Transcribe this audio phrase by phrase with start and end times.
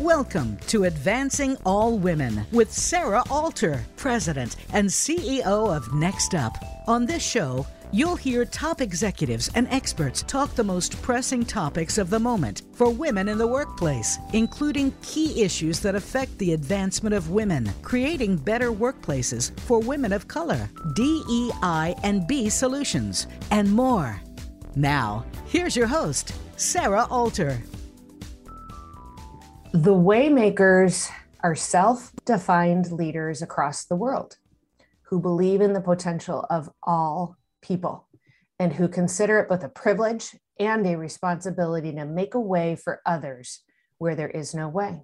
[0.00, 6.56] Welcome to Advancing All Women with Sarah Alter, President and CEO of Next Up.
[6.86, 12.08] On this show, you'll hear top executives and experts talk the most pressing topics of
[12.08, 17.28] the moment for women in the workplace, including key issues that affect the advancement of
[17.28, 24.18] women, creating better workplaces for women of color, DEI and B solutions, and more.
[24.74, 27.60] Now, here's your host, Sarah Alter.
[29.72, 31.08] The Waymakers
[31.44, 34.36] are self defined leaders across the world
[35.02, 38.08] who believe in the potential of all people
[38.58, 43.00] and who consider it both a privilege and a responsibility to make a way for
[43.06, 43.62] others
[43.98, 45.02] where there is no way.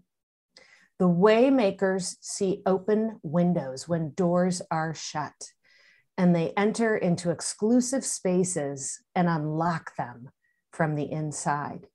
[0.99, 5.53] The Waymakers see open windows when doors are shut,
[6.19, 10.31] and they enter into exclusive spaces and unlock them
[10.73, 11.87] from the inside.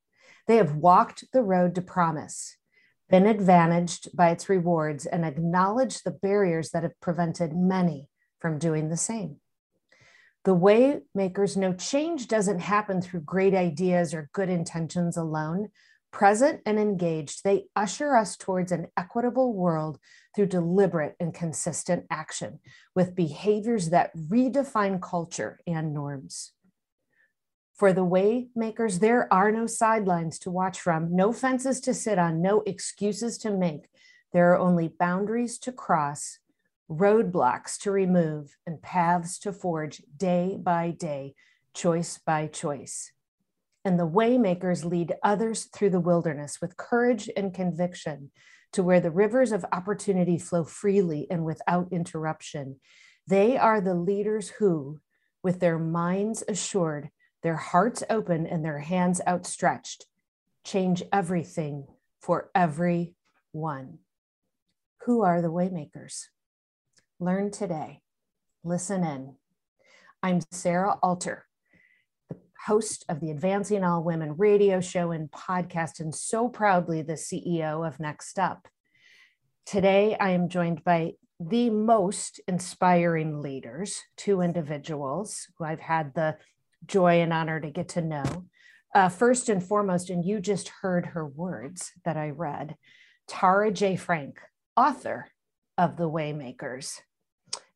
[0.48, 2.56] They have walked the road to promise
[3.12, 8.08] been advantaged by its rewards, and acknowledge the barriers that have prevented many
[8.40, 9.36] from doing the same.
[10.44, 15.70] The way makers know change doesn't happen through great ideas or good intentions alone.
[16.12, 20.00] Present and engaged, they usher us towards an equitable world
[20.36, 22.60] through deliberate and consistent action
[22.96, 26.54] with behaviors that redefine culture and norms.
[27.82, 32.40] For the waymakers, there are no sidelines to watch from, no fences to sit on,
[32.40, 33.90] no excuses to make.
[34.34, 36.38] There are only boundaries to cross,
[36.88, 41.34] roadblocks to remove, and paths to forge day by day,
[41.74, 43.14] choice by choice.
[43.84, 48.30] And the waymakers lead others through the wilderness with courage and conviction
[48.74, 52.80] to where the rivers of opportunity flow freely and without interruption.
[53.26, 55.00] They are the leaders who,
[55.42, 57.10] with their minds assured,
[57.44, 60.06] their hearts open and their hands outstretched,
[60.64, 61.88] change everything
[62.20, 64.00] for everyone.
[65.06, 66.26] Who are the waymakers?
[67.20, 68.02] Learn today.
[68.64, 69.36] Listen in.
[70.22, 71.48] I'm Sarah Alter,
[72.30, 72.38] the
[72.68, 77.88] host of the Advancing All Women radio show and podcast, and so proudly the CEO
[77.88, 78.68] of Next Up.
[79.66, 86.38] Today, I am joined by the most inspiring leaders, two individuals who I've had the
[86.86, 88.46] joy and honor to get to know.
[88.94, 92.76] Uh, first and foremost, and you just heard her words that I read
[93.28, 93.96] Tara J.
[93.96, 94.40] Frank,
[94.76, 95.28] author
[95.78, 97.00] of The Waymakers,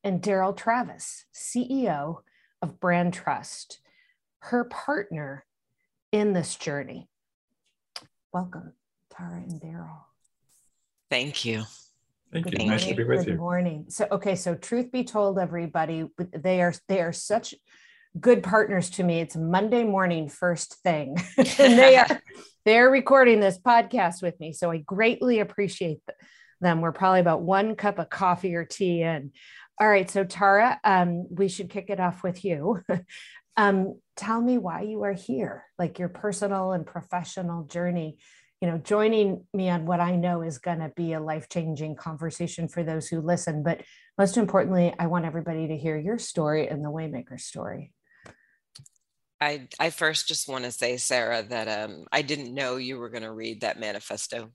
[0.04, 2.18] and Daryl Travis, CEO
[2.62, 3.80] of Brand Trust,
[4.40, 5.46] her partner
[6.12, 7.08] in this journey.
[8.34, 8.74] Welcome,
[9.10, 10.02] Tara and Daryl.
[11.10, 11.64] Thank you.
[12.34, 12.66] Thank you.
[12.68, 13.34] Nice to be with Good you.
[13.34, 13.86] Good morning.
[13.88, 17.56] So, okay, so truth be told, everybody, they are they are such
[18.20, 19.20] good partners to me.
[19.20, 22.22] It's Monday morning, first thing, and they are
[22.66, 24.54] they're recording this podcast with me.
[24.54, 26.00] So I greatly appreciate
[26.62, 26.82] them.
[26.82, 29.32] We're probably about one cup of coffee or tea in.
[29.80, 32.82] All right, so Tara, um, we should kick it off with you.
[33.58, 38.18] um, tell me why you are here, like your personal and professional journey.
[38.62, 41.98] You know, joining me on what I know is going to be a life changing
[41.98, 43.64] conversation for those who listen.
[43.64, 43.82] But
[44.18, 47.92] most importantly, I want everybody to hear your story and the Waymaker story.
[49.46, 53.10] I, I first just want to say, Sarah, that um, I didn't know you were
[53.10, 54.50] going to read that manifesto,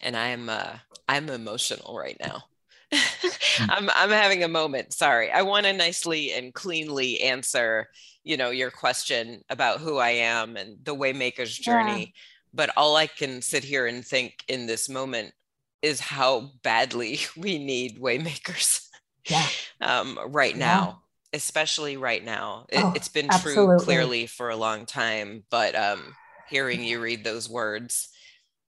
[0.00, 0.74] and I'm uh,
[1.08, 2.44] I'm emotional right now.
[3.58, 4.92] I'm I'm having a moment.
[4.92, 7.88] Sorry, I want to nicely and cleanly answer,
[8.22, 12.00] you know, your question about who I am and the waymaker's journey.
[12.00, 12.20] Yeah.
[12.54, 15.32] But all I can sit here and think in this moment
[15.80, 18.86] is how badly we need waymakers.
[19.28, 19.48] Yeah.
[19.80, 21.01] um, right now
[21.32, 22.66] especially right now.
[22.68, 23.76] It, has oh, been absolutely.
[23.76, 26.14] true clearly for a long time, but um,
[26.48, 28.08] hearing you read those words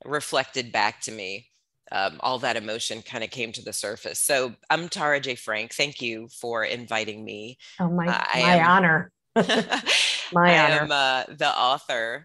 [0.05, 1.49] reflected back to me.
[1.93, 4.19] Um, all that emotion kind of came to the surface.
[4.19, 5.35] So I'm Tara J.
[5.35, 5.75] Frank.
[5.75, 7.59] Thank you for inviting me.
[7.79, 9.13] Oh, my, uh, my am, honor.
[9.37, 10.83] my I honor.
[10.83, 12.25] am uh, the author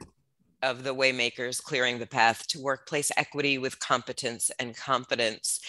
[0.63, 5.59] of The Waymakers Clearing the Path to Workplace Equity with Competence and Confidence.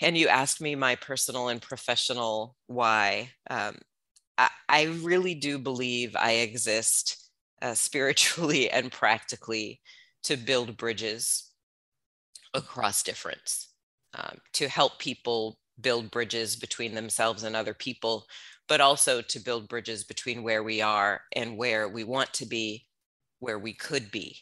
[0.00, 3.30] And you asked me my personal and professional why.
[3.48, 3.78] Um,
[4.68, 7.30] I, really do believe I exist
[7.60, 9.80] uh, spiritually and practically
[10.24, 11.50] to build bridges
[12.54, 13.70] across difference,
[14.14, 18.26] um, to help people build bridges between themselves and other people,
[18.68, 22.86] but also to build bridges between where we are and where we want to be,
[23.40, 24.36] where we could be.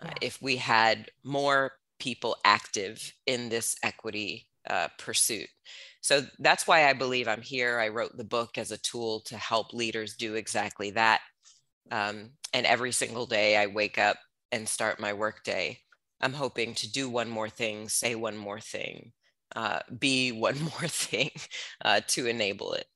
[0.00, 5.48] Uh, if we had more people active in this equity uh, pursuit.
[6.02, 7.80] So that's why I believe I'm here.
[7.80, 11.20] I wrote the book as a tool to help leaders do exactly that.
[11.90, 14.16] Um, and every single day I wake up
[14.50, 15.78] and start my workday
[16.22, 19.12] I'm hoping to do one more thing, say one more thing,
[19.56, 21.30] uh, be one more thing
[21.84, 22.86] uh, to enable it.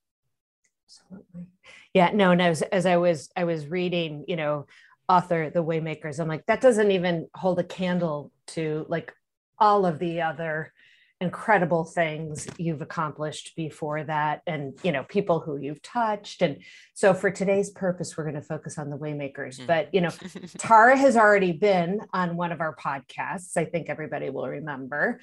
[0.86, 1.46] Absolutely.
[1.92, 4.66] Yeah, no, and as, as I was I was reading, you know,
[5.08, 9.12] author The Waymakers, I'm like, that doesn't even hold a candle to like
[9.58, 10.72] all of the other
[11.20, 16.42] incredible things you've accomplished before that and you know people who you've touched.
[16.42, 16.58] And
[16.94, 19.58] so for today's purpose we're going to focus on the waymakers.
[19.58, 19.66] Mm.
[19.66, 20.10] but you know
[20.58, 25.20] tara has already been on one of our podcasts i think everybody will remember.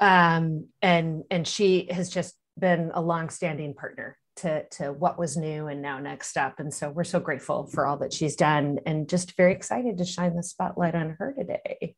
[0.00, 5.66] Um, and and she has just been a long-standing partner to to what was new
[5.66, 6.58] and now next up.
[6.58, 10.04] And so we're so grateful for all that she's done and just very excited to
[10.04, 11.94] shine the spotlight on her today.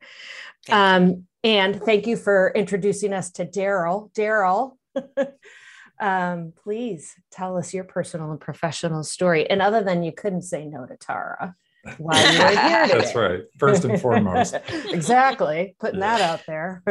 [0.71, 4.13] Um, and thank you for introducing us to daryl.
[4.13, 4.77] Daryl
[6.01, 9.49] um, please tell us your personal and professional story.
[9.49, 11.55] And other than you couldn't say no to tara
[11.99, 12.99] while you were here today.
[12.99, 13.43] that's right.
[13.59, 14.57] First and foremost.
[14.91, 15.75] Exactly.
[15.81, 16.83] Putting that out there.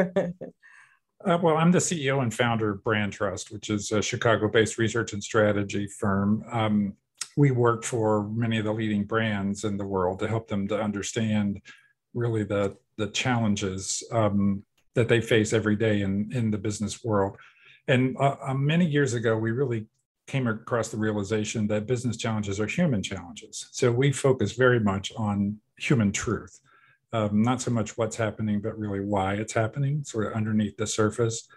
[1.23, 4.77] Uh, well, I'm the CEO and founder of Brand Trust, which is a Chicago based
[4.77, 6.43] research and strategy firm.
[6.51, 6.93] Um,
[7.37, 10.81] we work for many of the leading brands in the world to help them to
[10.81, 11.61] understand
[12.13, 14.63] really the, the challenges um,
[14.95, 17.37] that they face every day in, in the business world.
[17.87, 19.87] And uh, uh, many years ago, we really
[20.27, 23.55] came across the realization that business challenges are human challenges.
[23.71, 26.61] So we focus very much on human truth
[27.13, 30.87] um, not so much what's happening, but really why it's happening, sort of underneath the
[30.87, 31.47] surface.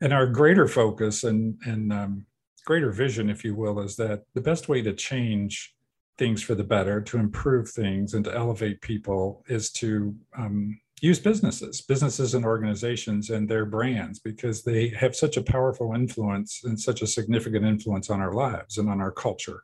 [0.00, 2.26] And our greater focus and, and um,
[2.64, 5.74] greater vision, if you will, is that the best way to change
[6.16, 11.18] things for the better, to improve things, and to elevate people is to um, use
[11.18, 16.78] businesses, businesses and organizations and their brands, because they have such a powerful influence and
[16.78, 19.62] such a significant influence on our lives and on our culture.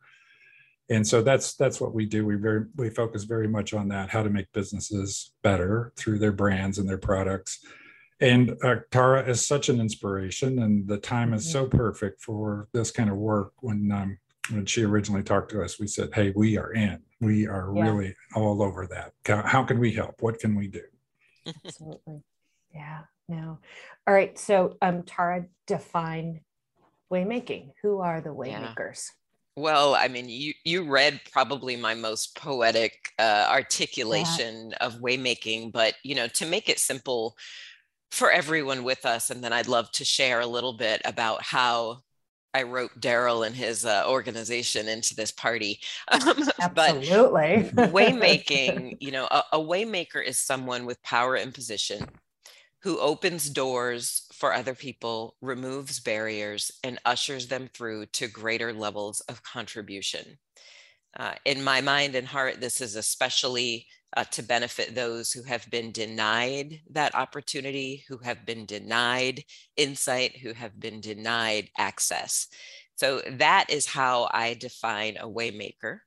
[0.91, 2.27] And so that's that's what we do.
[2.27, 6.33] We very we focus very much on that how to make businesses better through their
[6.33, 7.65] brands and their products.
[8.21, 12.91] And uh, tara is such an inspiration and the time is so perfect for this
[12.91, 13.53] kind of work.
[13.61, 14.19] When um,
[14.51, 17.01] when she originally talked to us we said hey we are in.
[17.21, 17.85] We are yeah.
[17.85, 19.13] really all over that.
[19.47, 20.17] How can we help?
[20.21, 20.83] What can we do
[21.47, 22.23] absolutely
[22.75, 23.59] yeah no
[24.07, 26.41] all right so um tara define
[27.13, 29.17] waymaking who are the waymakers yeah.
[29.57, 34.77] Well, I mean, you you read probably my most poetic uh, articulation yeah.
[34.81, 37.37] of waymaking, but you know, to make it simple
[38.11, 41.99] for everyone with us, and then I'd love to share a little bit about how
[42.53, 45.81] I wrote Daryl and his uh, organization into this party.
[46.11, 47.71] Absolutely.
[47.73, 52.07] but waymaking, you know, a, a waymaker is someone with power and position
[52.83, 59.21] who opens doors for other people, removes barriers, and ushers them through to greater levels
[59.23, 60.39] of contribution.
[61.17, 63.87] Uh, in my mind and heart, this is especially
[64.17, 69.45] uh, to benefit those who have been denied that opportunity, who have been denied
[69.77, 72.49] insight, who have been denied access.
[72.97, 76.01] So that is how I define a waymaker.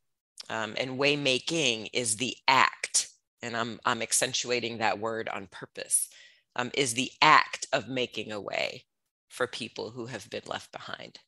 [0.50, 3.08] Um, and waymaking is the act,
[3.42, 6.10] and I'm, I'm accentuating that word on purpose
[6.56, 8.84] um, is the act of making a way
[9.30, 11.20] for people who have been left behind.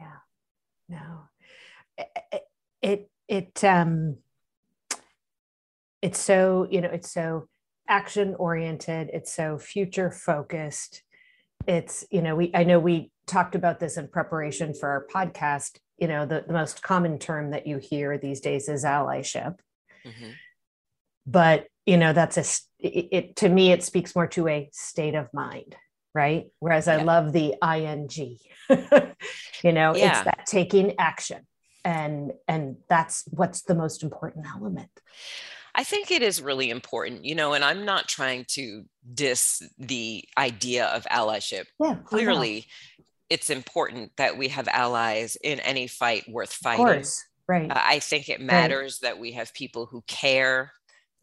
[0.00, 0.16] Yeah,
[0.88, 1.28] no,
[2.82, 4.18] it, it, um,
[6.02, 7.48] it's so, you know, it's so
[7.88, 11.02] action oriented, it's so future focused.
[11.66, 15.78] It's, you know, we, I know we talked about this in preparation for our podcast.
[15.98, 19.56] You know, the, the most common term that you hear these days is allyship.
[20.06, 20.30] Mm-hmm.
[21.26, 22.44] But you know that's a
[22.78, 25.74] it, it, to me it speaks more to a state of mind
[26.14, 26.98] right whereas yeah.
[26.98, 28.10] i love the ing
[29.64, 30.10] you know yeah.
[30.10, 31.46] it's that taking action
[31.88, 34.90] and and that's what's the most important element
[35.74, 40.24] I think it is really important, you know, and I'm not trying to diss the
[40.36, 41.66] idea of allyship.
[41.78, 42.66] Yeah, Clearly,
[43.30, 46.84] it's important that we have allies in any fight worth fighting.
[46.84, 47.70] Of course, right.
[47.70, 49.10] Uh, I think it matters right.
[49.10, 50.72] that we have people who care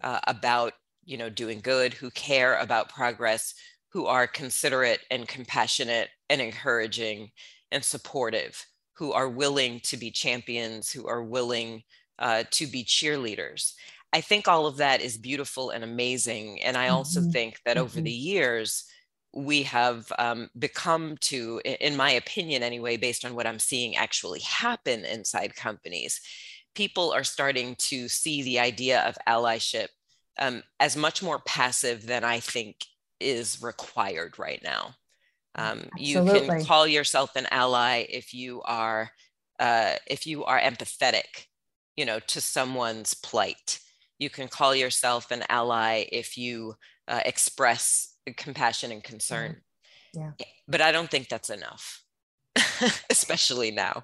[0.01, 0.71] uh, about
[1.03, 3.55] you know doing good who care about progress
[3.89, 7.31] who are considerate and compassionate and encouraging
[7.73, 8.65] and supportive
[8.95, 11.83] who are willing to be champions who are willing
[12.19, 13.73] uh, to be cheerleaders
[14.13, 17.31] i think all of that is beautiful and amazing and i also mm-hmm.
[17.31, 17.83] think that mm-hmm.
[17.83, 18.85] over the years
[19.37, 24.39] we have um, become to in my opinion anyway based on what i'm seeing actually
[24.39, 26.21] happen inside companies
[26.73, 29.87] people are starting to see the idea of allyship
[30.37, 32.85] um, as much more passive than I think
[33.19, 34.95] is required right now.
[35.55, 39.11] Um, you can call yourself an ally if you are
[39.59, 41.47] uh, if you are empathetic,
[41.95, 43.79] you know, to someone's plight.
[44.19, 46.75] You can call yourself an ally if you
[47.07, 49.61] uh, express compassion and concern.
[50.13, 50.31] Yeah.
[50.39, 50.45] yeah.
[50.67, 52.03] But I don't think that's enough,
[53.09, 54.03] especially now.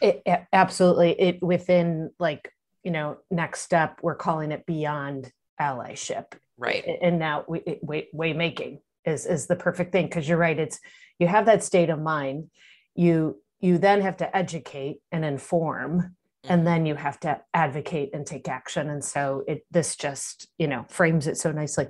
[0.00, 1.12] It, it, absolutely.
[1.20, 6.32] It within like, you know, next step, we're calling it beyond allyship.
[6.58, 6.84] Right.
[7.00, 10.08] And now we, way, way making is, is the perfect thing.
[10.08, 10.58] Cause you're right.
[10.58, 10.80] It's,
[11.18, 12.50] you have that state of mind.
[12.94, 16.64] You, you then have to educate and inform and mm-hmm.
[16.64, 20.84] then you have to advocate and take action and so it this just you know
[20.88, 21.86] frames it so nicely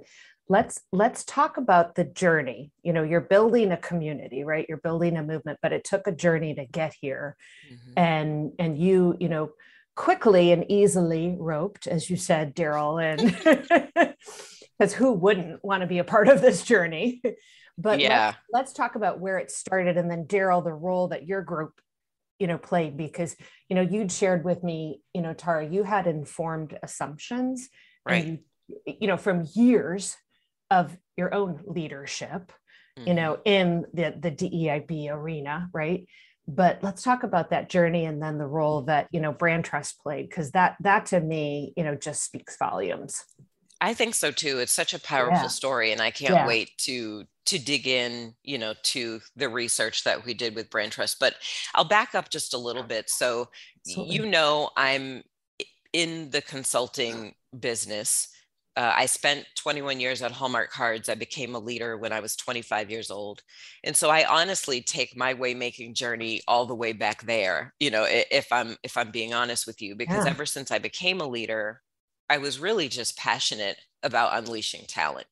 [0.49, 5.16] let's let's talk about the journey you know you're building a community right you're building
[5.16, 7.37] a movement but it took a journey to get here
[7.73, 7.92] mm-hmm.
[7.97, 9.50] and and you you know
[9.95, 14.14] quickly and easily roped as you said daryl and
[14.82, 17.22] because who wouldn't want to be a part of this journey?
[17.78, 18.26] But yeah.
[18.26, 21.80] let's, let's talk about where it started and then daryl the role that your group
[22.38, 23.34] you know played because
[23.70, 27.70] you know you'd shared with me you know tara you had informed assumptions
[28.04, 28.26] right.
[28.26, 28.38] you,
[28.84, 30.18] you know from years
[30.70, 32.52] of your own leadership
[32.98, 33.08] mm-hmm.
[33.08, 36.06] you know in the the DEIB arena right?
[36.46, 39.98] But let's talk about that journey and then the role that you know brand trust
[40.02, 43.24] played because that that to me you know just speaks volumes
[43.82, 44.60] I think so too.
[44.60, 45.48] It's such a powerful yeah.
[45.48, 46.46] story, and I can't yeah.
[46.46, 50.92] wait to to dig in, you know, to the research that we did with Brand
[50.92, 51.18] Trust.
[51.18, 51.34] But
[51.74, 53.10] I'll back up just a little bit.
[53.10, 53.48] So,
[53.80, 54.14] Absolutely.
[54.14, 55.24] you know, I'm
[55.92, 58.28] in the consulting business.
[58.76, 61.08] Uh, I spent 21 years at Hallmark Cards.
[61.08, 63.42] I became a leader when I was 25 years old.
[63.82, 67.90] And so I honestly take my way making journey all the way back there, you
[67.90, 70.30] know, if I'm if I'm being honest with you because yeah.
[70.30, 71.82] ever since I became a leader,
[72.32, 75.26] I was really just passionate about unleashing talent.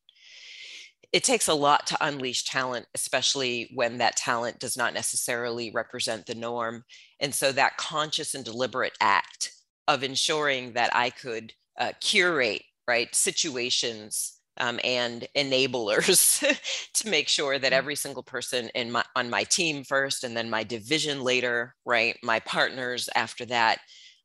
[1.13, 6.27] It takes a lot to unleash talent, especially when that talent does not necessarily represent
[6.27, 6.85] the norm.
[7.19, 9.55] And so, that conscious and deliberate act
[9.89, 16.45] of ensuring that I could uh, curate right situations um, and enablers
[16.93, 17.77] to make sure that mm.
[17.77, 22.19] every single person in my on my team first and then my division later right
[22.23, 23.79] my partners after that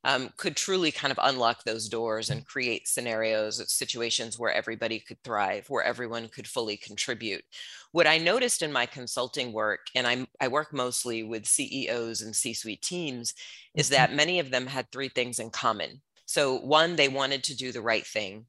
[0.06, 5.20] um, could truly kind of unlock those doors and create scenarios, situations where everybody could
[5.24, 7.42] thrive, where everyone could fully contribute.
[7.90, 12.36] What I noticed in my consulting work, and I'm, I work mostly with CEOs and
[12.36, 13.34] C suite teams,
[13.74, 13.94] is mm-hmm.
[13.94, 16.00] that many of them had three things in common.
[16.24, 18.46] So, one, they wanted to do the right thing.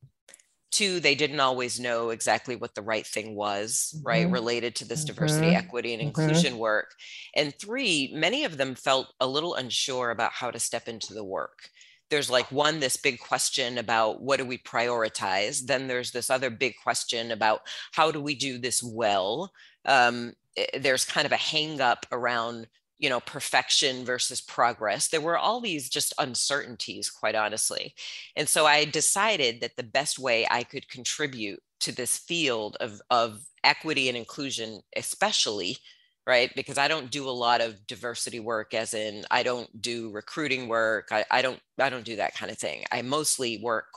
[0.78, 4.08] Two, they didn't always know exactly what the right thing was, mm-hmm.
[4.08, 5.16] right, related to this mm-hmm.
[5.16, 6.22] diversity, equity, and mm-hmm.
[6.22, 6.94] inclusion work.
[7.36, 11.24] And three, many of them felt a little unsure about how to step into the
[11.24, 11.72] work.
[12.12, 15.66] There's like one, this big question about what do we prioritize?
[15.66, 17.62] Then there's this other big question about
[17.94, 19.52] how do we do this well?
[19.84, 22.68] Um, eh, there's kind of a hang up around
[23.00, 27.94] you know perfection versus progress there were all these just uncertainties quite honestly.
[28.36, 33.02] And so i decided that the best way i could contribute to this field of,
[33.12, 35.78] of equity and inclusion especially
[36.26, 40.12] right because i don't do a lot of diversity work as in i don't do
[40.12, 42.84] recruiting work i, I don't i don't do that kind of thing.
[42.92, 43.88] I mostly work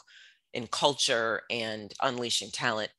[0.53, 2.91] in culture and unleashing talent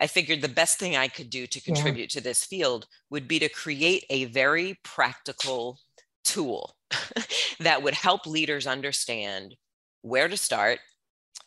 [0.00, 2.20] I figured the best thing I could do to contribute yeah.
[2.20, 5.78] to this field would be to create a very practical
[6.24, 6.76] tool
[7.60, 9.54] that would help leaders understand
[10.02, 10.80] where to start,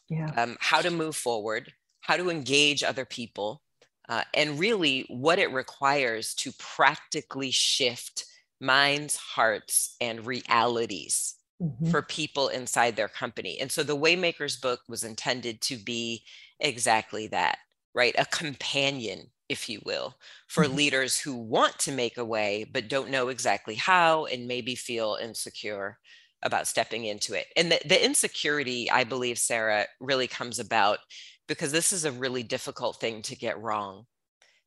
[0.09, 0.31] yeah.
[0.37, 3.61] um, how to move forward, how to engage other people,
[4.07, 8.25] uh, and really what it requires to practically shift
[8.61, 11.91] minds, hearts, and realities mm-hmm.
[11.91, 13.59] for people inside their company.
[13.59, 16.23] And so the Waymakers book was intended to be
[16.59, 17.57] exactly that
[17.93, 18.15] right?
[18.17, 20.15] A companion, if you will,
[20.47, 20.75] for mm-hmm.
[20.75, 25.17] leaders who want to make a way, but don't know exactly how and maybe feel
[25.21, 25.97] insecure
[26.43, 27.47] about stepping into it.
[27.55, 30.99] And the, the insecurity, I believe, Sarah, really comes about
[31.47, 34.05] because this is a really difficult thing to get wrong.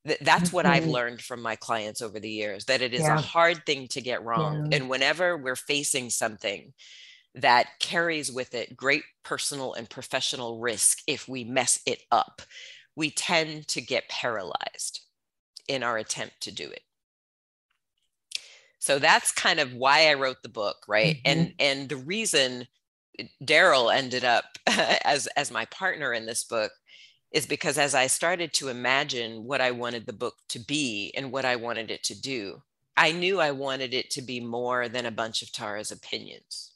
[0.04, 0.56] That's mm-hmm.
[0.56, 0.92] what I've mm-hmm.
[0.92, 3.18] learned from my clients over the years that it is yeah.
[3.18, 4.70] a hard thing to get wrong.
[4.70, 4.78] Yeah.
[4.78, 6.72] And whenever we're facing something
[7.34, 12.42] that carries with it great personal and professional risk if we mess it up,
[12.96, 15.00] we tend to get paralyzed
[15.68, 16.82] in our attempt to do it.
[18.80, 21.16] So that's kind of why i wrote the book right?
[21.16, 21.26] Mm-hmm.
[21.26, 22.66] and and the reason
[23.44, 24.44] daryl ended up
[25.04, 26.72] as as my partner in this book
[27.32, 31.30] is because as i started to imagine what i wanted the book to be and
[31.30, 32.62] what i wanted it to do
[32.96, 36.69] i knew i wanted it to be more than a bunch of tara's opinions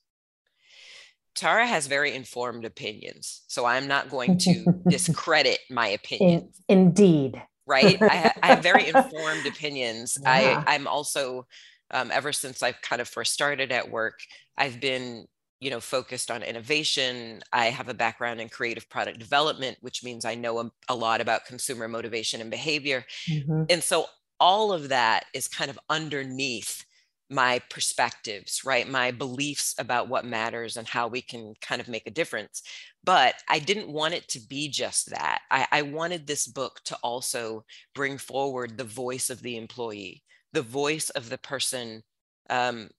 [1.34, 6.60] Tara has very informed opinions, so I'm not going to discredit my opinions.
[6.68, 7.42] In, indeed.
[7.66, 8.00] Right.
[8.00, 10.18] I, I, have very informed opinions.
[10.20, 10.62] Yeah.
[10.66, 11.46] I, I'm also,
[11.90, 14.18] um, ever since I've kind of first started at work,
[14.56, 15.26] I've been,
[15.60, 20.26] you know focused on innovation i have a background in creative product development which means
[20.26, 23.62] i know a, a lot about consumer motivation and behavior mm-hmm.
[23.70, 24.04] and so
[24.38, 26.84] all of that is kind of underneath
[27.30, 32.06] my perspectives right my beliefs about what matters and how we can kind of make
[32.06, 32.62] a difference
[33.02, 36.96] but i didn't want it to be just that I, I wanted this book to
[37.02, 37.64] also
[37.94, 42.02] bring forward the voice of the employee the voice of the person
[42.50, 42.90] um,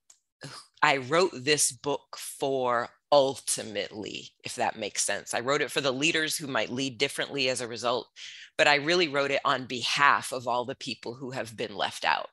[0.82, 5.34] I wrote this book for ultimately, if that makes sense.
[5.34, 8.08] I wrote it for the leaders who might lead differently as a result,
[8.58, 12.05] but I really wrote it on behalf of all the people who have been left
[12.05, 12.29] out.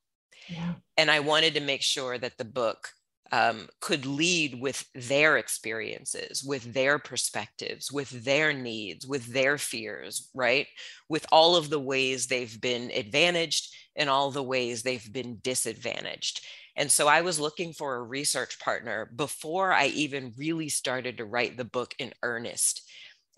[0.97, 2.89] And I wanted to make sure that the book
[3.33, 10.31] um, could lead with their experiences, with their perspectives, with their needs, with their fears,
[10.35, 10.67] right?
[11.09, 16.45] With all of the ways they've been advantaged and all the ways they've been disadvantaged.
[16.77, 21.25] And so I was looking for a research partner before I even really started to
[21.25, 22.83] write the book in earnest.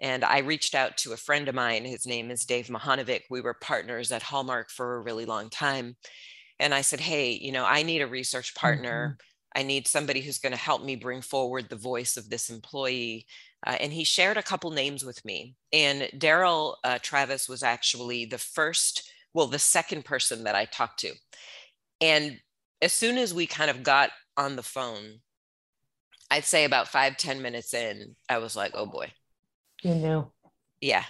[0.00, 1.84] And I reached out to a friend of mine.
[1.84, 3.22] His name is Dave Mahanovic.
[3.30, 5.96] We were partners at Hallmark for a really long time.
[6.58, 9.16] And I said, Hey, you know, I need a research partner.
[9.18, 9.60] Mm-hmm.
[9.60, 13.26] I need somebody who's going to help me bring forward the voice of this employee.
[13.66, 15.54] Uh, and he shared a couple names with me.
[15.72, 21.00] And Daryl uh, Travis was actually the first, well, the second person that I talked
[21.00, 21.12] to.
[22.00, 22.40] And
[22.82, 25.20] as soon as we kind of got on the phone,
[26.30, 29.12] I'd say about five ten minutes in, I was like, oh boy.
[29.82, 30.32] You knew.
[30.80, 31.04] Yeah,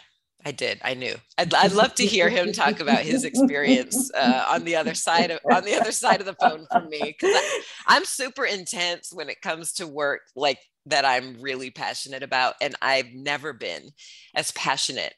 [0.45, 0.79] I did.
[0.85, 1.15] I knew.
[1.39, 5.31] I'd, I'd love to hear him talk about his experience uh, on the other side
[5.31, 7.43] of on the other side of the phone from me because
[7.87, 11.07] I'm super intense when it comes to work like that.
[11.07, 13.91] I'm really passionate about, and I've never been
[14.35, 15.15] as passionate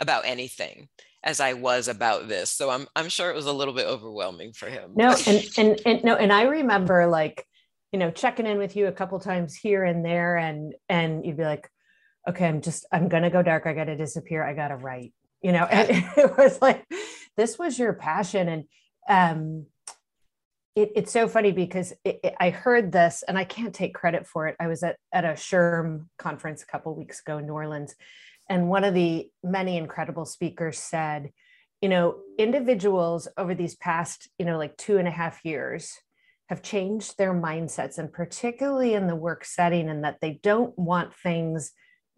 [0.00, 0.88] about anything
[1.24, 2.50] as I was about this.
[2.50, 4.92] So I'm I'm sure it was a little bit overwhelming for him.
[4.94, 7.44] No, and and and no, and I remember like,
[7.92, 11.36] you know, checking in with you a couple times here and there, and and you'd
[11.36, 11.68] be like,
[12.28, 13.66] okay, I'm just I'm gonna go dark.
[13.66, 14.42] I gotta disappear.
[14.42, 15.12] I gotta write.
[15.42, 16.84] You know, and it was like
[17.36, 18.64] this was your passion, and
[19.08, 19.66] um,
[20.74, 24.26] it, it's so funny because it, it, I heard this, and I can't take credit
[24.26, 24.56] for it.
[24.58, 27.94] I was at at a SHRM conference a couple weeks ago in New Orleans
[28.48, 31.32] and one of the many incredible speakers said,
[31.80, 35.98] you know, individuals over these past, you know, like two and a half years
[36.48, 41.14] have changed their mindsets, and particularly in the work setting, and that they don't want
[41.14, 41.72] things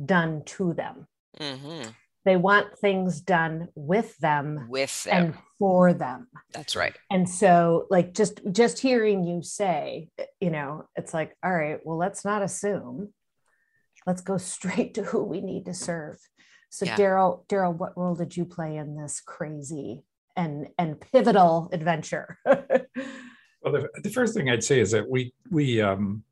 [0.05, 1.07] done to them.
[1.39, 1.91] Mm-hmm.
[2.25, 5.25] They want things done with them, with them.
[5.25, 6.29] and for them.
[6.53, 6.95] That's right.
[7.11, 11.97] And so, like, just just hearing you say, you know, it's like, all right, well,
[11.97, 13.13] let's not assume
[14.07, 16.19] let's go straight to who we need to serve.
[16.71, 16.97] So yeah.
[16.97, 20.03] Daryl, Daryl, what role did you play in this crazy
[20.37, 22.39] and and pivotal adventure?
[22.47, 22.57] well,
[23.65, 26.23] the, the, first thing I'd say is that we we um,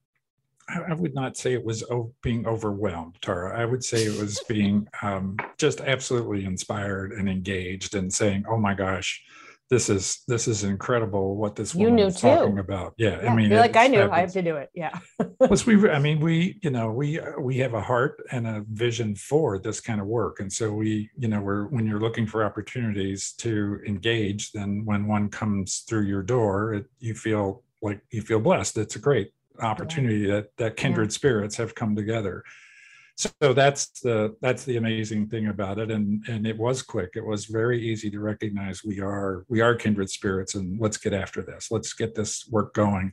[0.68, 1.84] I, would not say it was
[2.22, 3.58] being overwhelmed, Tara.
[3.58, 8.58] I would say it was being um, just absolutely inspired and engaged and saying, "Oh
[8.58, 9.22] my gosh,
[9.70, 12.28] this is this is incredible what this woman you knew is too.
[12.28, 12.94] talking about.
[12.96, 13.30] Yeah, yeah.
[13.30, 14.70] I mean, like I knew I have to do it.
[14.74, 14.98] Yeah.
[15.42, 19.14] Plus, we, I mean, we, you know, we we have a heart and a vision
[19.14, 22.44] for this kind of work, and so we, you know, we're when you're looking for
[22.44, 28.22] opportunities to engage, then when one comes through your door, it, you feel like you
[28.22, 28.78] feel blessed.
[28.78, 31.14] It's a great opportunity that that kindred yeah.
[31.14, 32.44] spirits have come together.
[33.16, 35.90] So that's the that's the amazing thing about it.
[35.90, 37.10] And and it was quick.
[37.16, 41.12] It was very easy to recognize we are we are kindred spirits and let's get
[41.12, 41.70] after this.
[41.70, 43.12] Let's get this work going.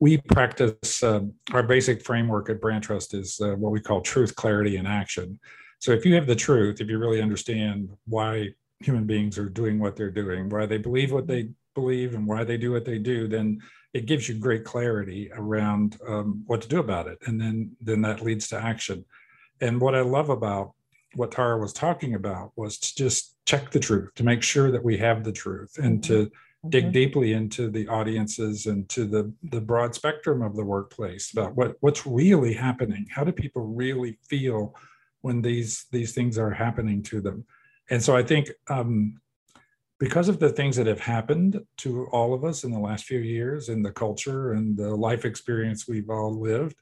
[0.00, 1.20] We practice uh,
[1.52, 5.38] our basic framework at brand trust is uh, what we call truth clarity and action.
[5.78, 8.48] So if you have the truth if you really understand why
[8.80, 12.44] human beings are doing what they're doing why they believe what they believe and why
[12.44, 13.58] they do what they do then
[13.92, 18.02] it gives you great clarity around um, what to do about it and then then
[18.02, 19.04] that leads to action
[19.60, 20.72] and what I love about
[21.14, 24.84] what Tara was talking about was to just check the truth, to make sure that
[24.84, 26.68] we have the truth and to mm-hmm.
[26.68, 31.54] dig deeply into the audiences and to the, the broad spectrum of the workplace about
[31.54, 33.06] what, what's really happening.
[33.10, 34.74] How do people really feel
[35.20, 37.44] when these, these things are happening to them?
[37.90, 39.20] And so I think um,
[40.04, 43.20] because of the things that have happened to all of us in the last few
[43.20, 46.76] years in the culture and the life experience we've all lived,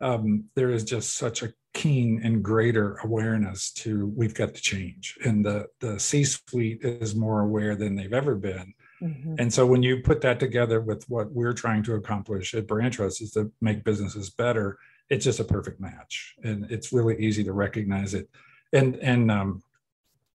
[0.00, 5.18] um, there is just such a keen and greater awareness to we've got to change.
[5.24, 8.72] And the the c-suite is more aware than they've ever been.
[9.02, 9.34] Mm-hmm.
[9.38, 12.92] and so when you put that together with what we're trying to accomplish at brand
[12.92, 14.76] trust is to make businesses better
[15.10, 16.34] it's just a perfect match.
[16.42, 18.28] And it's really easy to recognize it.
[18.72, 19.62] And and um,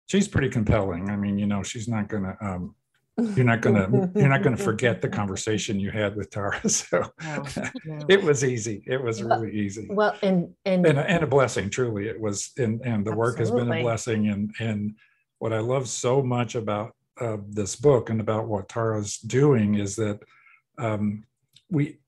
[0.09, 2.75] she's pretty compelling i mean you know she's not gonna um,
[3.18, 6.61] you're not gonna you're not gonna forget the conversation you had with Tara.
[6.68, 7.44] So no,
[7.85, 8.07] no.
[8.09, 8.85] it was easy.
[8.87, 9.88] It was really easy.
[9.90, 11.71] Well, and and and a, and a blessing.
[11.71, 12.53] Truly, it was.
[12.59, 13.16] And and the absolutely.
[13.16, 14.29] work has been a blessing.
[14.29, 14.94] And and
[15.40, 19.97] what I love so much about uh, this book and about what Tara's doing is
[19.97, 20.21] that
[20.79, 21.25] um,
[21.70, 21.98] we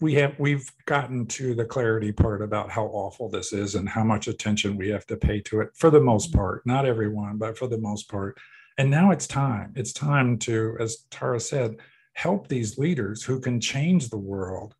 [0.00, 4.02] we have we've gotten to the clarity part about how awful this is and how
[4.02, 6.64] much attention we have to pay to it for the most part.
[6.64, 8.38] Not everyone, but for the most part
[8.80, 9.74] and now it's time.
[9.76, 11.76] It's time to, as Tara said,
[12.14, 14.74] help these leaders who can change the world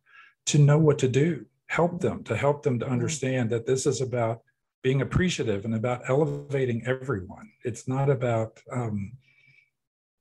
[0.47, 1.45] to know what to do.
[1.67, 2.93] Help them to help them to mm-hmm.
[2.93, 4.41] understand that this is about
[4.81, 7.51] being appreciative and about elevating everyone.
[7.63, 9.11] It's not about, um,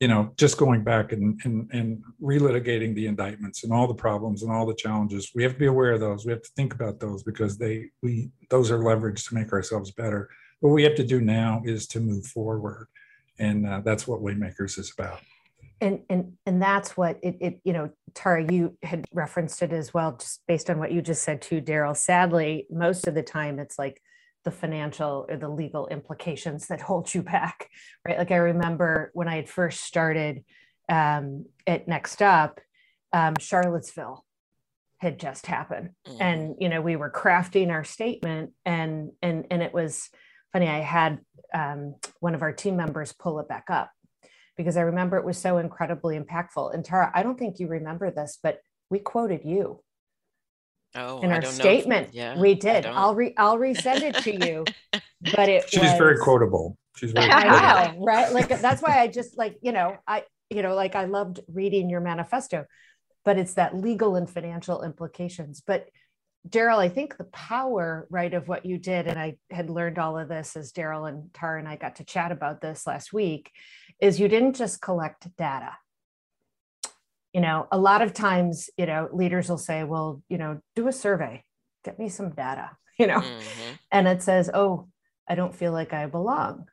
[0.01, 4.43] you know, just going back and, and, and relitigating the indictments and all the problems
[4.43, 5.31] and all the challenges.
[5.35, 6.25] We have to be aware of those.
[6.25, 9.91] We have to think about those because they we those are leverage to make ourselves
[9.91, 10.31] better.
[10.61, 12.89] What we have to do now is to move forward
[13.39, 15.21] and uh, that's what waymakers is about
[15.81, 19.93] and and and that's what it, it you know tara you had referenced it as
[19.93, 23.59] well just based on what you just said too daryl sadly most of the time
[23.59, 24.01] it's like
[24.45, 27.69] the financial or the legal implications that hold you back
[28.07, 30.45] right like i remember when i had first started
[30.89, 32.61] um, at next up
[33.13, 34.25] um, charlottesville
[34.99, 36.17] had just happened mm.
[36.21, 40.11] and you know we were crafting our statement and and and it was
[40.53, 41.21] funny i had
[41.53, 43.91] um, one of our team members pull it back up
[44.57, 46.75] because I remember it was so incredibly impactful.
[46.75, 49.83] And Tara, I don't think you remember this, but we quoted you.
[50.95, 52.85] Oh, in our statement, if, yeah, we did.
[52.85, 54.65] I'll re I'll resend it to you.
[55.37, 56.79] But it she's was, very quotable.
[56.97, 58.33] She's very I know, right?
[58.33, 61.91] Like that's why I just like you know I you know like I loved reading
[61.91, 62.65] your manifesto,
[63.23, 65.63] but it's that legal and financial implications.
[65.65, 65.91] But
[66.49, 70.19] Daryl, I think the power, right, of what you did, and I had learned all
[70.19, 73.53] of this as Daryl and Tara and I got to chat about this last week,
[74.01, 75.73] is you didn't just collect data.
[77.33, 80.89] You know, a lot of times, you know, leaders will say, well, you know, do
[80.89, 81.45] a survey,
[81.85, 83.75] get me some data, you know, mm-hmm.
[83.93, 84.89] and it says, oh,
[85.29, 86.67] I don't feel like I belong.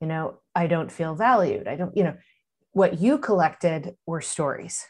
[0.00, 1.66] You know, I don't feel valued.
[1.66, 2.16] I don't, you know,
[2.72, 4.84] what you collected were stories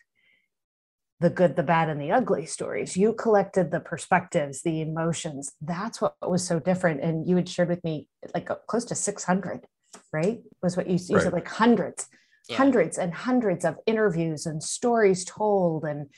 [1.20, 2.96] the good, the bad, and the ugly stories.
[2.96, 5.52] You collected the perspectives, the emotions.
[5.62, 7.00] That's what was so different.
[7.00, 9.66] And you had shared with me like close to 600,
[10.12, 10.40] right?
[10.62, 11.22] Was what you, you right.
[11.22, 12.08] said, like hundreds,
[12.48, 12.56] yeah.
[12.56, 16.08] hundreds and hundreds of interviews and stories told and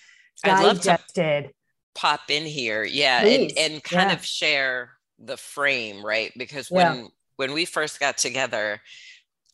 [0.44, 1.52] digested.
[1.94, 2.84] pop in here.
[2.84, 3.24] Yeah.
[3.24, 4.16] And, and kind yeah.
[4.16, 6.32] of share the frame, right?
[6.36, 7.06] Because when, yeah.
[7.36, 8.80] when we first got together,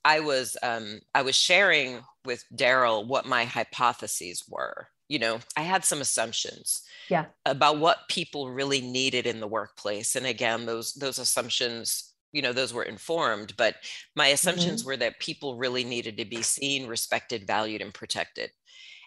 [0.04, 5.62] I was um, I was sharing with Daryl what my hypotheses were you know i
[5.62, 10.94] had some assumptions yeah about what people really needed in the workplace and again those
[10.94, 13.76] those assumptions you know those were informed but
[14.14, 14.90] my assumptions mm-hmm.
[14.90, 18.50] were that people really needed to be seen respected valued and protected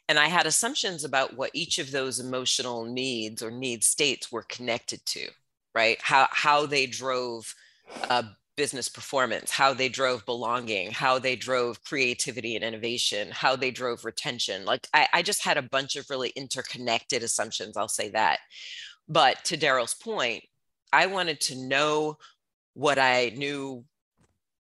[0.09, 4.43] and i had assumptions about what each of those emotional needs or need states were
[4.43, 5.27] connected to
[5.75, 7.53] right how how they drove
[8.09, 8.23] uh,
[8.57, 14.03] business performance, how they drove belonging, how they drove creativity and innovation, how they drove
[14.03, 14.65] retention.
[14.65, 18.39] Like I, I just had a bunch of really interconnected assumptions, I'll say that.
[19.07, 20.43] But to Daryl's point,
[20.91, 22.17] I wanted to know
[22.77, 23.83] what I knew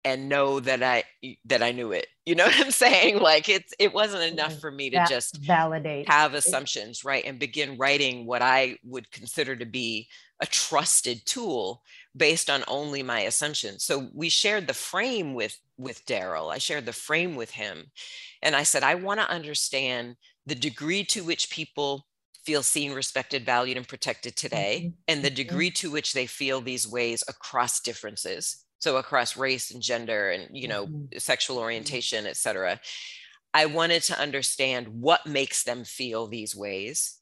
[0.03, 1.05] and know that I
[1.45, 2.07] that I knew it.
[2.25, 3.19] You know what I'm saying?
[3.19, 7.25] Like it's it wasn't enough for me to that just validate have assumptions, right?
[7.27, 10.09] And begin writing what I would consider to be
[10.41, 11.83] a trusted tool
[12.17, 13.85] based on only my assumptions.
[13.85, 16.51] So we shared the frame with with Daryl.
[16.51, 17.91] I shared the frame with him.
[18.43, 22.07] And I said, I want to understand the degree to which people
[22.47, 24.95] feel seen, respected, valued, and protected today, mm-hmm.
[25.09, 25.35] and the mm-hmm.
[25.35, 28.65] degree to which they feel these ways across differences.
[28.79, 31.19] So across race and gender and you know, mm-hmm.
[31.19, 32.81] sexual orientation, et cetera.
[33.53, 37.19] I wanted to understand what makes them feel these ways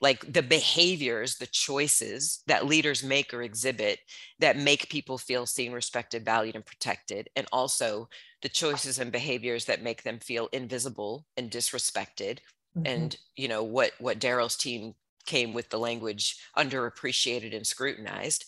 [0.00, 4.00] like the behaviors, the choices that leaders make or exhibit
[4.38, 8.08] that make people feel seen, respected, valued, and protected, and also
[8.42, 12.38] the choices and behaviors that make them feel invisible and disrespected.
[12.76, 12.86] Mm-hmm.
[12.86, 18.44] And you know what what Daryl's team came with the language underappreciated and scrutinized.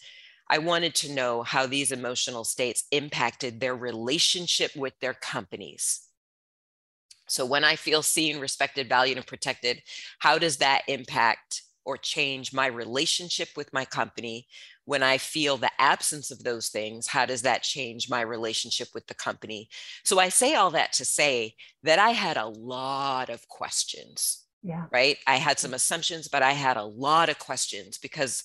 [0.51, 6.09] I wanted to know how these emotional states impacted their relationship with their companies
[7.29, 9.83] so when I feel seen, respected, valued, and protected,
[10.19, 14.47] how does that impact or change my relationship with my company?
[14.85, 19.07] When I feel the absence of those things, how does that change my relationship with
[19.07, 19.71] the company?
[20.05, 24.45] So I say all that to say that I had a lot of questions.
[24.63, 24.85] Yeah.
[24.93, 25.17] Right.
[25.27, 28.45] I had some assumptions, but I had a lot of questions because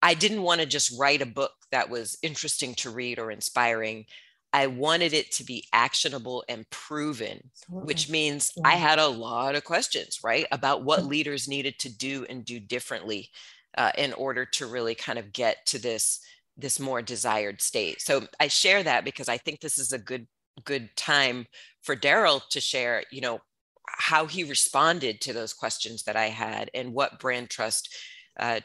[0.00, 4.06] I didn't want to just write a book that was interesting to read or inspiring.
[4.52, 7.86] I wanted it to be actionable and proven, Absolutely.
[7.86, 8.68] which means yeah.
[8.68, 12.58] I had a lot of questions, right, about what leaders needed to do and do
[12.58, 13.30] differently
[13.78, 16.20] uh, in order to really kind of get to this
[16.56, 18.02] this more desired state.
[18.02, 20.26] So I share that because I think this is a good
[20.64, 21.46] good time
[21.82, 23.40] for Daryl to share, you know,
[23.86, 27.94] how he responded to those questions that I had and what brand trust
[28.38, 28.60] uh,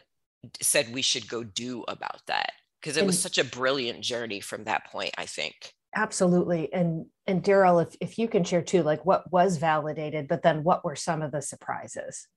[0.61, 2.51] said we should go do about that
[2.85, 5.73] because it was such a brilliant journey from that point i think.
[5.97, 6.71] Absolutely.
[6.73, 10.63] And and daryl if, if you can share too like what was validated but then
[10.63, 12.27] what were some of the surprises?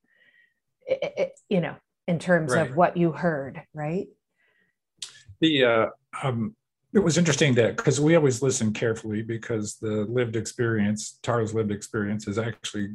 [0.87, 1.75] It, it, you know
[2.07, 2.71] in terms right.
[2.71, 4.07] of what you heard right?
[5.41, 5.87] The uh
[6.23, 6.57] um
[6.95, 11.73] it was interesting that because we always listen carefully because the lived experience tara's lived
[11.73, 12.95] experience is actually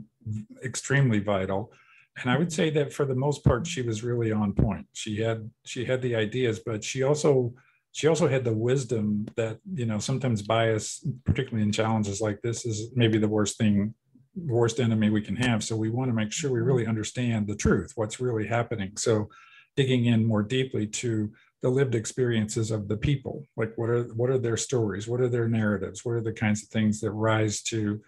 [0.64, 1.72] extremely vital
[2.18, 4.88] and i would say that for the most part she was really on point.
[4.94, 7.54] She had she had the ideas but she also
[7.92, 12.66] she also had the wisdom that you know sometimes bias particularly in challenges like this
[12.66, 13.94] is maybe the worst thing
[14.36, 15.64] worst enemy we can have.
[15.64, 18.98] So we want to make sure we really understand the truth what's really happening.
[18.98, 19.30] So
[19.76, 24.30] digging in more deeply to the lived experiences of the people like what are what
[24.30, 25.08] are their stories?
[25.08, 26.04] What are their narratives?
[26.04, 28.02] What are the kinds of things that rise to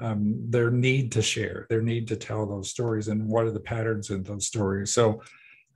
[0.00, 3.60] um, their need to share, their need to tell those stories, and what are the
[3.60, 4.92] patterns in those stories.
[4.92, 5.22] So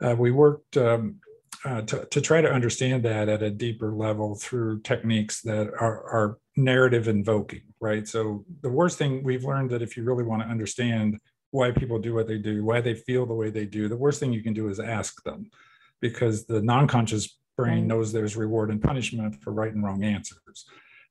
[0.00, 1.16] uh, we worked um,
[1.64, 6.02] uh, to, to, try to understand that at a deeper level through techniques that are,
[6.04, 8.06] are, narrative invoking, right?
[8.06, 11.18] So the worst thing we've learned that if you really want to understand
[11.50, 14.20] why people do what they do, why they feel the way they do, the worst
[14.20, 15.48] thing you can do is ask them
[16.02, 20.66] because the non-conscious brain knows there's reward and punishment for right and wrong answers.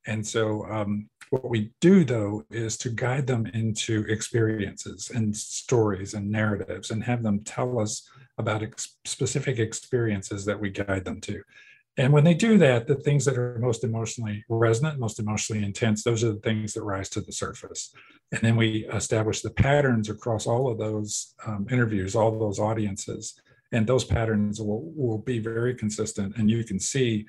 [0.08, 6.14] And so um, what we do, though, is to guide them into experiences and stories
[6.14, 11.22] and narratives and have them tell us about ex- specific experiences that we guide them
[11.22, 11.42] to.
[11.98, 16.04] And when they do that, the things that are most emotionally resonant, most emotionally intense,
[16.04, 17.94] those are the things that rise to the surface.
[18.32, 23.40] And then we establish the patterns across all of those um, interviews, all those audiences.
[23.74, 26.38] And those patterns will, will be very consistent.
[26.38, 27.26] And you can see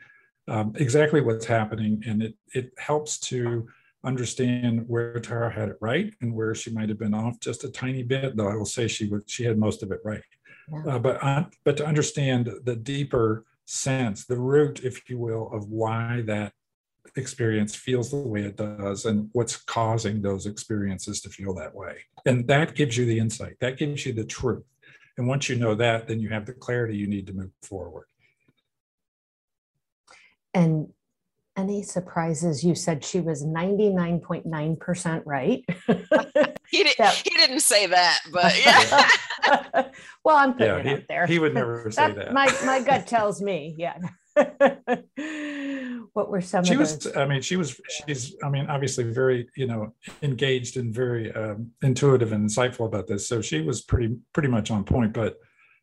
[0.49, 2.03] um, exactly what's happening.
[2.07, 3.69] And it, it helps to
[4.05, 7.71] understand where Tara had it right and where she might have been off just a
[7.71, 10.23] tiny bit, though I will say she was she had most of it right.
[10.71, 10.95] Yeah.
[10.95, 15.69] Uh, but uh, but to understand the deeper sense, the root, if you will, of
[15.69, 16.53] why that
[17.17, 21.99] experience feels the way it does and what's causing those experiences to feel that way.
[22.27, 24.65] And that gives you the insight, that gives you the truth.
[25.19, 28.07] And once you know that, then you have the clarity you need to move forward.
[30.55, 30.89] And
[31.57, 32.65] any surprises?
[32.65, 35.65] You said she was 99.9% right.
[36.71, 39.91] he, did, that, he didn't say that, but yeah.
[40.25, 41.27] well, I'm putting yeah, it he, out there.
[41.27, 42.33] He would never say that.
[42.33, 43.99] My, my gut tells me, yeah.
[46.15, 49.05] what were some of the she was i mean she was she's i mean obviously
[49.05, 53.83] very you know engaged and very um, intuitive and insightful about this so she was
[53.83, 55.37] pretty pretty much on point but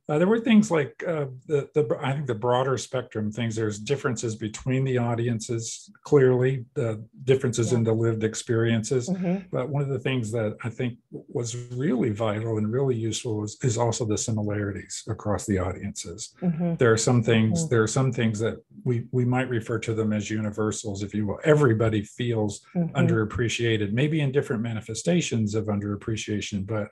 [0.10, 3.56] uh, there were things like uh, the, the I think the broader spectrum things.
[3.56, 7.78] There's differences between the audiences, clearly the differences yeah.
[7.78, 9.08] in the lived experiences.
[9.08, 9.48] Mm-hmm.
[9.52, 13.58] But one of the things that I think was really vital and really useful was,
[13.62, 16.34] is also the similarities across the audiences.
[16.42, 16.76] Mm-hmm.
[16.76, 17.60] There are some things.
[17.60, 17.70] Mm-hmm.
[17.70, 21.28] There are some things that we we might refer to them as universals, if you
[21.28, 21.40] will.
[21.44, 22.96] Everybody feels mm-hmm.
[22.96, 26.90] underappreciated, maybe in different manifestations of underappreciation, but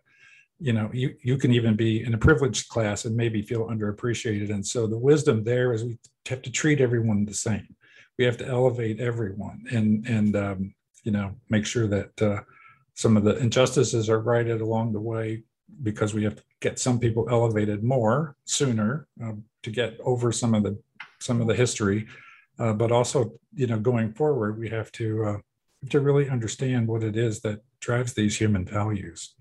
[0.59, 4.51] you know you you can even be in a privileged class and maybe feel underappreciated.
[4.51, 7.75] And so the wisdom there is we have to treat everyone the same.
[8.17, 12.41] We have to elevate everyone and and um, you know make sure that uh,
[12.95, 15.43] some of the injustices are righted along the way
[15.83, 20.55] because we have to get some people elevated more sooner uh, to get over some
[20.55, 20.79] of the
[21.19, 22.07] some of the history.
[22.59, 25.37] Uh, but also you know going forward we have to uh,
[25.91, 29.35] to really understand what it is that drives these human values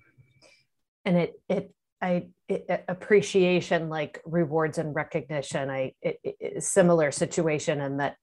[1.07, 5.71] and it it I it, appreciation like rewards and recognition.
[5.71, 8.17] I it, it, similar situation in that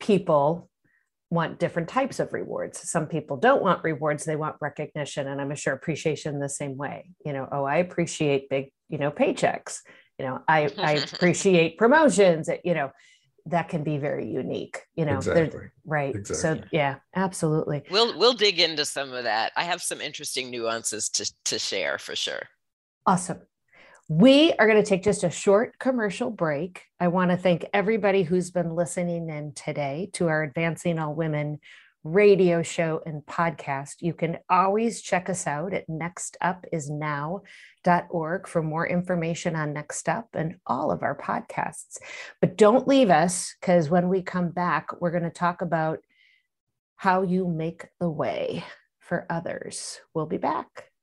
[0.00, 0.70] people
[1.30, 2.88] want different types of rewards.
[2.88, 7.10] Some people don't want rewards; they want recognition, and I'm sure appreciation the same way.
[7.26, 9.80] You know, oh, I appreciate big you know paychecks.
[10.18, 12.48] You know, I I appreciate promotions.
[12.64, 12.90] You know,
[13.46, 15.60] that can be very unique you know exactly.
[15.84, 16.60] right exactly.
[16.60, 17.82] so yeah absolutely.
[17.90, 19.52] We'll we'll dig into some of that.
[19.56, 22.42] I have some interesting nuances to, to share for sure.
[23.06, 23.40] Awesome.
[24.08, 26.82] We are going to take just a short commercial break.
[27.00, 31.60] I want to thank everybody who's been listening in today to our advancing all women
[32.04, 37.40] radio show and podcast you can always check us out at nextupisnow.com
[38.10, 41.98] org for more information on Next Up and all of our podcasts.
[42.40, 46.00] But don't leave us because when we come back, we're going to talk about
[46.96, 48.64] how you make the way
[49.00, 50.00] for others.
[50.14, 50.93] We'll be back.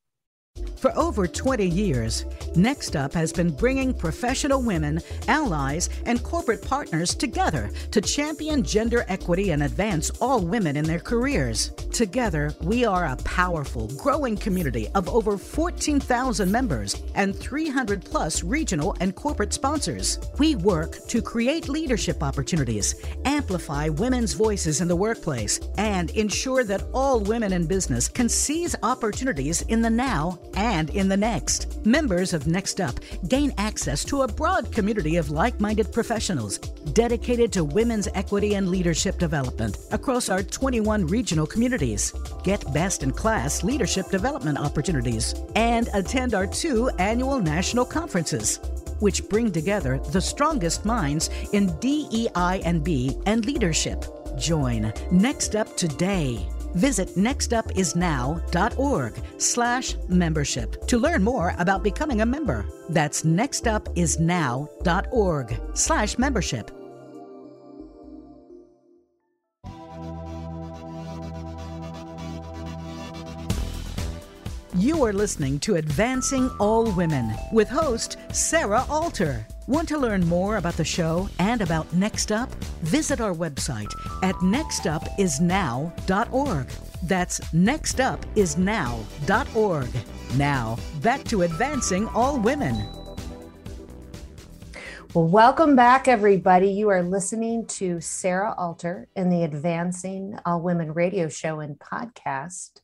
[0.82, 7.14] For over 20 years, Next Up has been bringing professional women, allies, and corporate partners
[7.14, 11.70] together to champion gender equity and advance all women in their careers.
[11.92, 18.98] Together, we are a powerful, growing community of over 14,000 members and 300 plus regional
[19.02, 20.18] and corporate sponsors.
[20.40, 26.86] We work to create leadership opportunities, amplify women's voices in the workplace, and ensure that
[26.92, 31.86] all women in business can seize opportunities in the now and in the next.
[31.86, 36.58] Members of Next Up gain access to a broad community of like minded professionals
[36.94, 42.14] dedicated to women's equity and leadership development across our 21 regional communities.
[42.44, 48.60] Get best in class leadership development opportunities and attend our two annual national conferences
[49.02, 54.06] which bring together the strongest minds in DEI and B and leadership.
[54.38, 56.48] Join Next Up today.
[56.74, 62.66] Visit nextupisnow.org slash membership to learn more about becoming a member.
[62.90, 66.72] That's nextupisnow.org slash membership.
[74.76, 79.46] You are listening to Advancing All Women with host Sarah Alter.
[79.68, 82.52] Want to learn more about the show and about Next Up?
[82.82, 83.94] Visit our website
[84.24, 86.68] at nextupisnow.org.
[87.04, 89.90] That's nextupisnow.org.
[90.36, 92.76] Now, back to Advancing All Women.
[95.14, 96.70] Well, welcome back, everybody.
[96.70, 102.82] You are listening to Sarah Alter in the Advancing All Women radio show and podcast.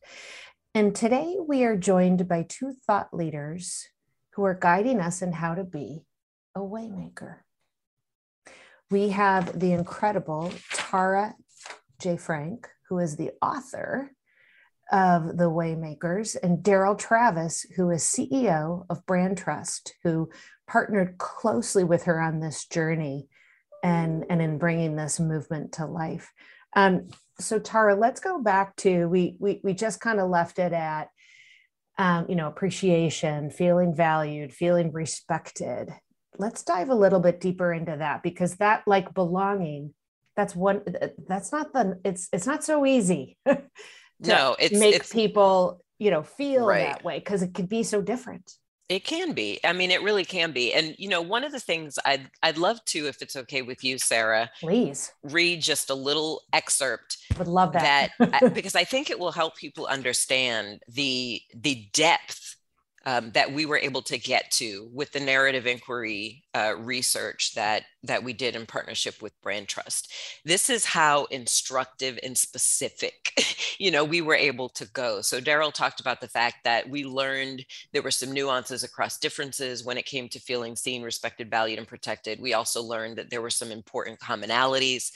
[0.76, 3.88] And today we are joined by two thought leaders
[4.34, 6.04] who are guiding us in how to be
[6.58, 7.38] a waymaker.
[8.90, 11.36] We have the incredible Tara
[12.02, 12.18] J.
[12.18, 14.12] Frank, who is the author
[14.92, 20.30] of The Waymakers, and Daryl Travis, who is CEO of Brand Trust, who
[20.68, 23.28] partnered closely with her on this journey
[23.84, 26.32] and, and in bringing this movement to life.
[26.76, 30.74] Um, so Tara, let's go back to we we we just kind of left it
[30.74, 31.10] at
[31.98, 35.94] um, you know appreciation, feeling valued, feeling respected.
[36.38, 39.94] Let's dive a little bit deeper into that because that like belonging,
[40.36, 40.82] that's one
[41.28, 43.38] that's not the it's it's not so easy.
[44.20, 46.92] no, it's make it's, people you know feel right.
[46.92, 48.52] that way because it could be so different.
[48.90, 49.60] It can be.
[49.66, 50.74] I mean, it really can be.
[50.74, 53.84] And you know, one of the things I'd I'd love to, if it's okay with
[53.84, 57.18] you, Sarah, please read just a little excerpt.
[57.38, 58.12] Would love that.
[58.20, 62.57] that because I think it will help people understand the the depth
[63.08, 67.84] um, that we were able to get to with the narrative inquiry uh, research that
[68.04, 70.12] that we did in partnership with brand trust.
[70.44, 73.34] This is how instructive and specific
[73.80, 75.22] you know we were able to go.
[75.22, 79.86] So daryl talked about the fact that we learned there were some nuances across differences
[79.86, 82.42] when it came to feeling seen respected valued and protected.
[82.42, 85.12] We also learned that there were some important commonalities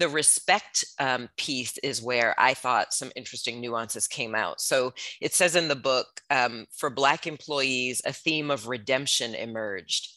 [0.00, 4.62] the respect um, piece is where I thought some interesting nuances came out.
[4.62, 10.08] So it says in the book um, for Black employees, a theme of redemption emerged.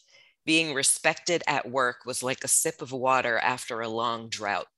[0.46, 4.68] Being respected at work was like a sip of water after a long drought.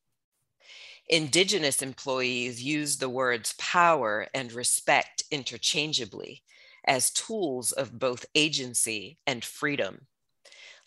[1.09, 6.42] Indigenous employees use the words power and respect interchangeably
[6.85, 10.09] as tools of both agency and freedom.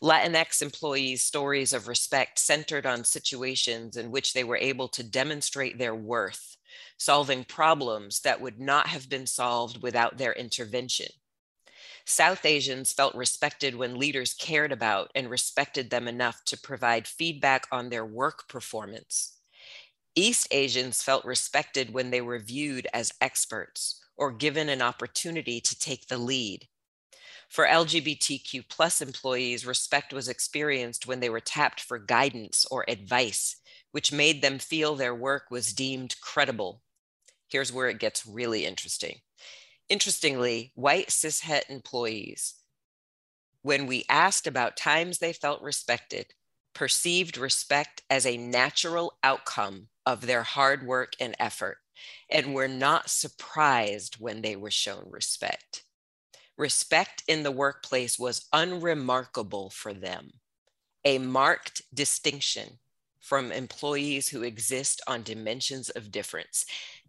[0.01, 5.77] Latinx employees' stories of respect centered on situations in which they were able to demonstrate
[5.77, 6.55] their worth,
[6.97, 11.07] solving problems that would not have been solved without their intervention.
[12.05, 17.67] South Asians felt respected when leaders cared about and respected them enough to provide feedback
[17.69, 19.33] on their work performance.
[20.15, 25.77] East Asians felt respected when they were viewed as experts or given an opportunity to
[25.77, 26.68] take the lead.
[27.49, 33.55] For LGBTQ plus employees, respect was experienced when they were tapped for guidance or advice,
[33.91, 36.83] which made them feel their work was deemed credible.
[37.49, 39.21] Here's where it gets really interesting.
[39.89, 42.53] Interestingly, white cishet employees,
[43.61, 46.28] when we asked about times they felt respected,
[46.74, 51.78] perceived respect as a natural outcome of their hard work and effort,
[52.30, 55.84] and were not surprised when they were shown respect.
[56.60, 60.32] Respect in the workplace was unremarkable for them,
[61.05, 62.80] a marked distinction
[63.22, 66.66] from employees who exist on dimensions of difference.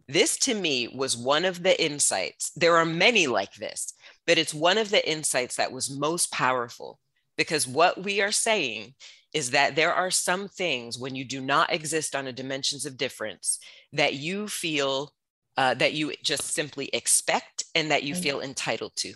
[0.07, 2.51] This to me was one of the insights.
[2.55, 3.93] There are many like this,
[4.25, 7.01] but it's one of the insights that was most powerful
[7.35, 8.93] because what we are saying
[9.33, 12.95] is that there are some things when you do not exist on a dimensions of
[12.95, 13.59] difference
[13.91, 15.11] that you feel
[15.57, 18.23] uh, that you just simply expect and that you mm-hmm.
[18.23, 19.13] feel entitled to.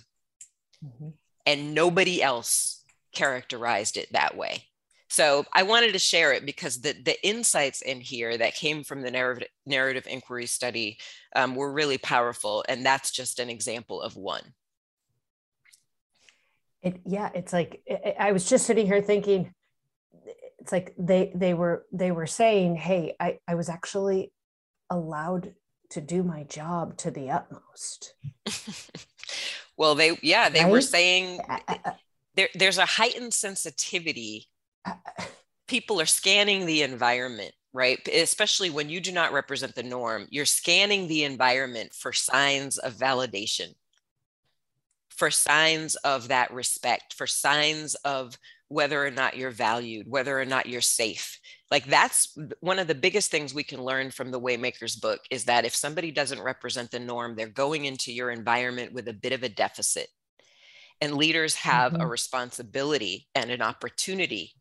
[0.83, 1.09] Mm-hmm.
[1.45, 4.63] And nobody else characterized it that way.
[5.09, 9.01] So I wanted to share it because the, the insights in here that came from
[9.01, 10.97] the narrative, narrative inquiry study
[11.35, 12.65] um, were really powerful.
[12.67, 14.41] And that's just an example of one.
[16.81, 17.81] It, yeah, it's like
[18.19, 19.53] I was just sitting here thinking,
[20.59, 24.31] it's like they they were they were saying, "Hey, I I was actually
[24.89, 25.53] allowed
[25.91, 28.15] to do my job to the utmost."
[29.77, 30.71] well, they yeah they right?
[30.71, 31.39] were saying
[32.35, 34.47] there, there's a heightened sensitivity.
[35.67, 38.07] People are scanning the environment right?
[38.07, 42.93] Especially when you do not represent the norm you're scanning the environment for signs of
[42.93, 43.75] validation
[45.09, 50.45] for signs of that respect for signs of whether or not you're valued whether or
[50.45, 51.39] not you're safe
[51.71, 55.45] like that's one of the biggest things we can learn from the waymakers book is
[55.45, 59.33] that if somebody doesn't represent the norm they're going into your environment with a bit
[59.33, 60.07] of a deficit
[61.01, 62.01] and leaders have mm-hmm.
[62.01, 64.53] a responsibility and an opportunity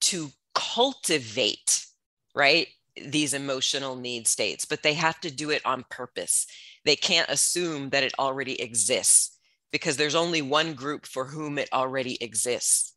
[0.00, 1.86] to cultivate,
[2.34, 2.68] right?
[2.96, 6.46] These emotional need states, but they have to do it on purpose.
[6.84, 9.38] They can't assume that it already exists
[9.72, 12.93] because there's only one group for whom it already exists.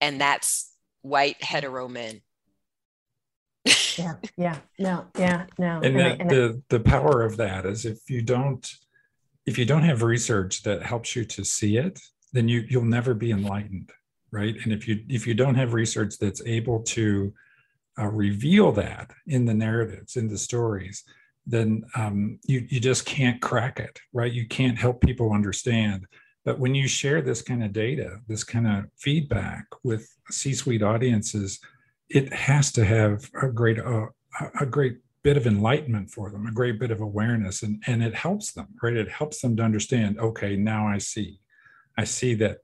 [0.00, 0.72] And that's
[1.02, 2.20] white hetero men.
[3.96, 5.76] yeah, yeah, no, yeah, no.
[5.76, 8.68] And, and, the, I, and the, the power of that is if you don't
[9.44, 12.00] if you don't have research that helps you to see it,
[12.32, 13.92] then you you'll never be enlightened
[14.36, 14.56] right?
[14.64, 17.32] And if you if you don't have research that's able to
[17.98, 21.04] uh, reveal that in the narratives, in the stories,
[21.46, 24.32] then um, you you just can't crack it, right?
[24.32, 26.06] You can't help people understand.
[26.46, 31.58] But when you share this kind of data, this kind of feedback with C-suite audiences,
[32.08, 34.06] it has to have a great uh,
[34.60, 38.14] a great bit of enlightenment for them, a great bit of awareness, and and it
[38.14, 38.96] helps them, right?
[38.96, 40.20] It helps them to understand.
[40.20, 41.40] Okay, now I see,
[41.98, 42.58] I see that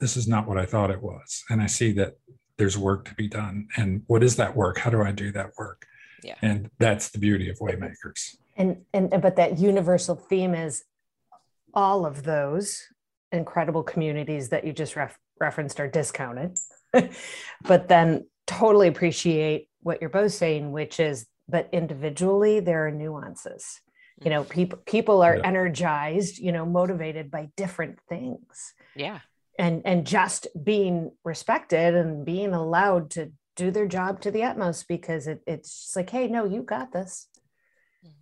[0.00, 1.44] this is not what I thought it was.
[1.48, 2.14] And I see that
[2.58, 3.68] there's work to be done.
[3.76, 4.78] And what is that work?
[4.78, 5.86] How do I do that work?
[6.24, 6.34] Yeah.
[6.42, 8.36] And that's the beauty of Waymakers.
[8.56, 10.84] And and but that universal theme is
[11.72, 12.88] all of those
[13.32, 16.56] incredible communities that you just ref- referenced are discounted.
[17.62, 23.80] but then totally appreciate what you're both saying, which is but individually there are nuances.
[24.22, 25.46] You know, people people are yeah.
[25.46, 28.74] energized, you know, motivated by different things.
[28.94, 29.20] Yeah
[29.58, 34.86] and and just being respected and being allowed to do their job to the utmost
[34.86, 37.28] because it, it's just like hey no you got this.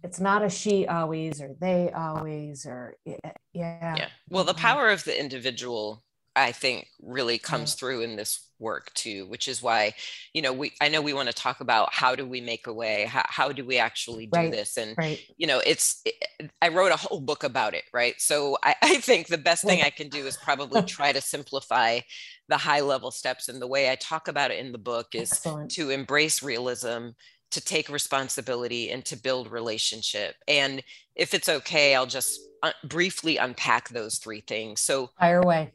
[0.02, 3.16] It's not a she always or they always or yeah
[3.52, 4.60] yeah well the mm-hmm.
[4.60, 6.02] power of the individual
[6.36, 9.94] I think really comes through in this work too, which is why,
[10.32, 12.72] you know, we I know we want to talk about how do we make a
[12.72, 14.50] way, how, how do we actually do right.
[14.50, 15.20] this, and right.
[15.36, 18.14] you know, it's it, I wrote a whole book about it, right?
[18.18, 22.00] So I, I think the best thing I can do is probably try to simplify
[22.48, 25.30] the high level steps, and the way I talk about it in the book is
[25.32, 25.70] Excellent.
[25.72, 27.10] to embrace realism,
[27.54, 30.36] to take responsibility, and to build relationship.
[30.46, 30.82] And
[31.16, 34.80] if it's okay, I'll just uh, briefly unpack those three things.
[34.80, 35.72] So fire away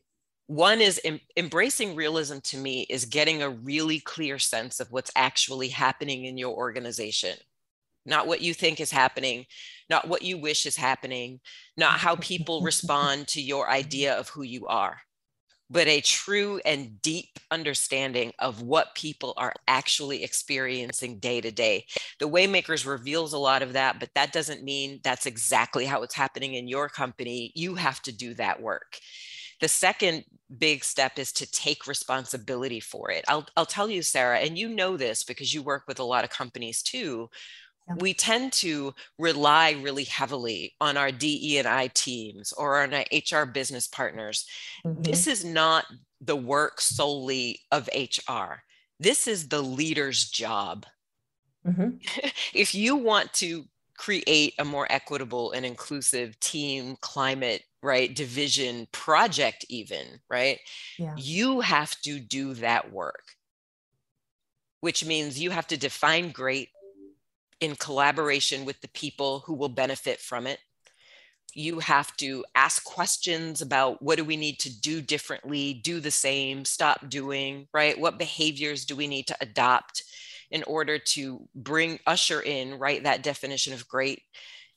[0.50, 5.12] one is em- embracing realism to me is getting a really clear sense of what's
[5.16, 7.38] actually happening in your organization
[8.04, 9.46] not what you think is happening
[9.92, 11.40] not what you wish is happening
[11.78, 15.02] not how people respond to your idea of who you are
[15.70, 21.86] but a true and deep understanding of what people are actually experiencing day to day.
[22.20, 26.16] The Waymakers reveals a lot of that, but that doesn't mean that's exactly how it's
[26.16, 27.52] happening in your company.
[27.56, 28.98] You have to do that work.
[29.62, 30.24] The second
[30.58, 33.26] big step is to take responsibility for it.
[33.28, 36.24] I'll, I'll tell you, Sarah, and you know this because you work with a lot
[36.24, 37.30] of companies too.
[37.98, 43.06] We tend to rely really heavily on our DE and I teams or on our
[43.12, 44.46] HR business partners.
[44.86, 45.02] Mm-hmm.
[45.02, 45.86] This is not
[46.22, 48.64] the work solely of HR.
[49.00, 50.86] This is the leader's job.
[51.66, 51.98] Mm-hmm.
[52.54, 53.66] if you want to
[53.98, 60.60] create a more equitable and inclusive team climate right division project even right
[60.98, 61.14] yeah.
[61.18, 63.24] you have to do that work
[64.80, 66.70] which means you have to define great
[67.60, 70.60] in collaboration with the people who will benefit from it.
[71.54, 76.12] You have to ask questions about what do we need to do differently do the
[76.12, 78.00] same stop doing right?
[78.00, 80.04] What behaviors do we need to adopt
[80.52, 84.22] in order to bring usher in right that definition of great?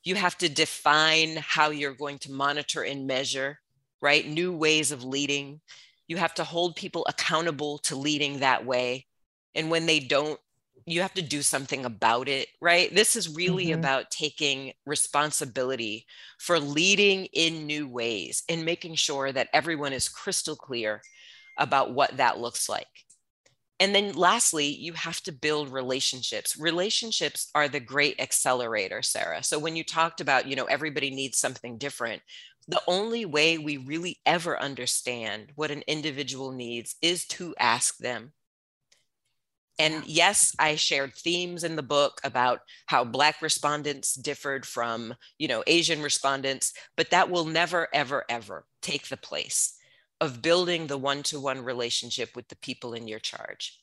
[0.02, 3.58] You have to define how you're going to monitor and measure
[4.02, 4.28] right?
[4.28, 5.60] New ways of leading.
[6.08, 9.06] You have to hold people accountable to leading that way.
[9.54, 10.38] And when they don't
[10.86, 12.94] you have to do something about it, right?
[12.94, 13.78] This is really mm-hmm.
[13.78, 16.06] about taking responsibility
[16.38, 21.00] for leading in new ways and making sure that everyone is crystal clear
[21.58, 22.86] about what that looks like.
[23.80, 26.56] And then lastly, you have to build relationships.
[26.56, 29.42] Relationships are the great accelerator, Sarah.
[29.42, 32.22] So when you talked about, you know, everybody needs something different,
[32.68, 38.32] the only way we really ever understand what an individual needs is to ask them
[39.78, 45.48] and yes i shared themes in the book about how black respondents differed from you
[45.48, 49.76] know asian respondents but that will never ever ever take the place
[50.20, 53.80] of building the one-to-one relationship with the people in your charge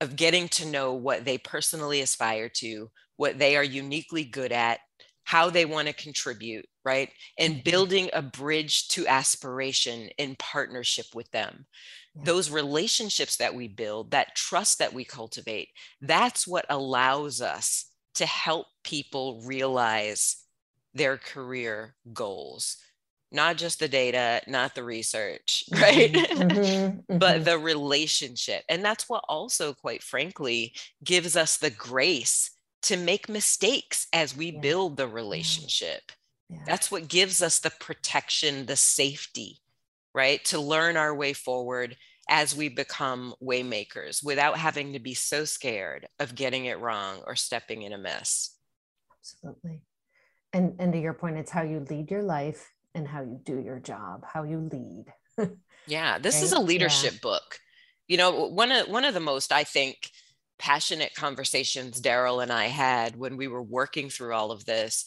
[0.00, 4.80] of getting to know what they personally aspire to what they are uniquely good at
[5.24, 7.10] how they want to contribute right?
[7.38, 7.70] And mm-hmm.
[7.70, 11.66] building a bridge to aspiration in partnership with them
[12.14, 15.68] those relationships that we build, that trust that we cultivate,
[16.00, 20.36] that's what allows us to help people realize
[20.94, 22.76] their career goals.
[23.32, 26.12] Not just the data, not the research, right?
[26.12, 27.44] Mm-hmm, mm-hmm, but mm-hmm.
[27.44, 28.62] the relationship.
[28.68, 32.52] And that's what also, quite frankly, gives us the grace
[32.82, 34.60] to make mistakes as we yeah.
[34.60, 36.12] build the relationship.
[36.48, 36.58] Yeah.
[36.66, 39.58] That's what gives us the protection, the safety
[40.14, 40.44] right?
[40.46, 41.96] To learn our way forward
[42.28, 47.36] as we become waymakers without having to be so scared of getting it wrong or
[47.36, 48.56] stepping in a mess.
[49.20, 49.82] Absolutely.
[50.52, 53.58] And and to your point, it's how you lead your life and how you do
[53.58, 55.50] your job, how you lead.
[55.86, 56.44] yeah, this right?
[56.44, 57.18] is a leadership yeah.
[57.22, 57.58] book.
[58.06, 60.10] You know, one of one of the most, I think,
[60.58, 65.04] passionate conversations Daryl and I had when we were working through all of this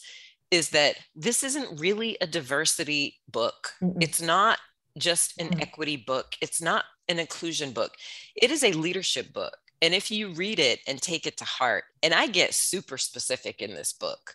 [0.50, 3.72] is that this isn't really a diversity book.
[3.82, 4.02] Mm-mm.
[4.02, 4.58] It's not
[4.98, 5.60] just an mm-hmm.
[5.60, 6.36] equity book.
[6.40, 7.94] It's not an inclusion book.
[8.36, 9.56] It is a leadership book.
[9.80, 13.62] And if you read it and take it to heart, and I get super specific
[13.62, 14.34] in this book,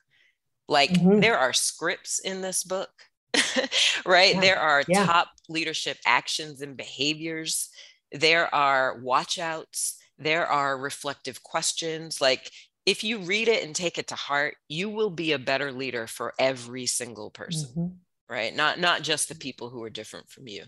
[0.68, 1.20] like mm-hmm.
[1.20, 2.90] there are scripts in this book,
[4.06, 4.36] right?
[4.36, 4.42] Yeah.
[4.42, 5.06] There are yeah.
[5.06, 7.70] top leadership actions and behaviors.
[8.12, 9.96] There are watchouts.
[10.18, 12.22] There are reflective questions.
[12.22, 12.50] Like
[12.86, 16.08] if you read it and take it to heart, you will be a better leader
[16.08, 17.70] for every single person.
[17.70, 17.96] Mm-hmm
[18.30, 18.56] right?
[18.56, 20.64] Not not just the people who are different from you.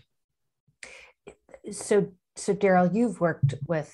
[1.72, 3.92] So so daryl you've worked with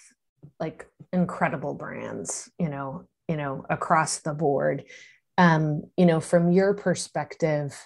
[0.58, 4.84] like incredible brands you know you know across the board.
[5.38, 7.78] Um you know from your perspective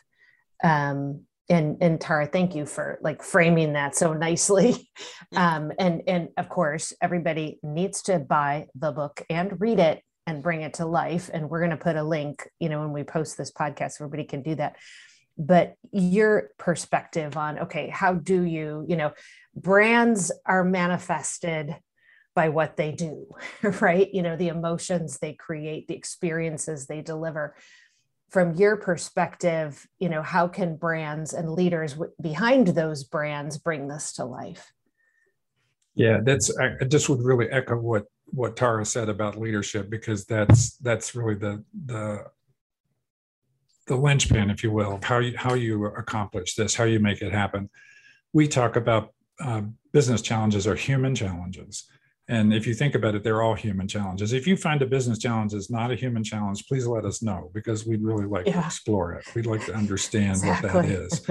[0.64, 4.90] um and and tara thank you for like framing that so nicely.
[5.34, 10.42] Um and and of course everybody needs to buy the book and read it and
[10.42, 11.30] bring it to life.
[11.32, 14.24] And we're going to put a link you know when we post this podcast everybody
[14.24, 14.76] can do that
[15.38, 19.12] but your perspective on okay how do you you know
[19.54, 21.76] brands are manifested
[22.36, 23.26] by what they do
[23.80, 24.08] right?
[24.12, 27.56] You know the emotions they create the experiences they deliver.
[28.30, 33.88] From your perspective you know how can brands and leaders w- behind those brands bring
[33.88, 34.72] this to life?
[35.94, 40.76] Yeah that's i just would really echo what what tara said about leadership because that's
[40.78, 42.24] that's really the the
[43.86, 47.22] the linchpin, if you will, of how you how you accomplish this, how you make
[47.22, 47.70] it happen.
[48.32, 49.62] We talk about uh,
[49.92, 51.84] business challenges are human challenges.
[52.28, 54.32] And if you think about it, they're all human challenges.
[54.32, 57.50] If you find a business challenge is not a human challenge, please let us know
[57.54, 58.60] because we'd really like yeah.
[58.60, 59.24] to explore it.
[59.34, 60.70] We'd like to understand exactly.
[60.70, 61.30] what that is.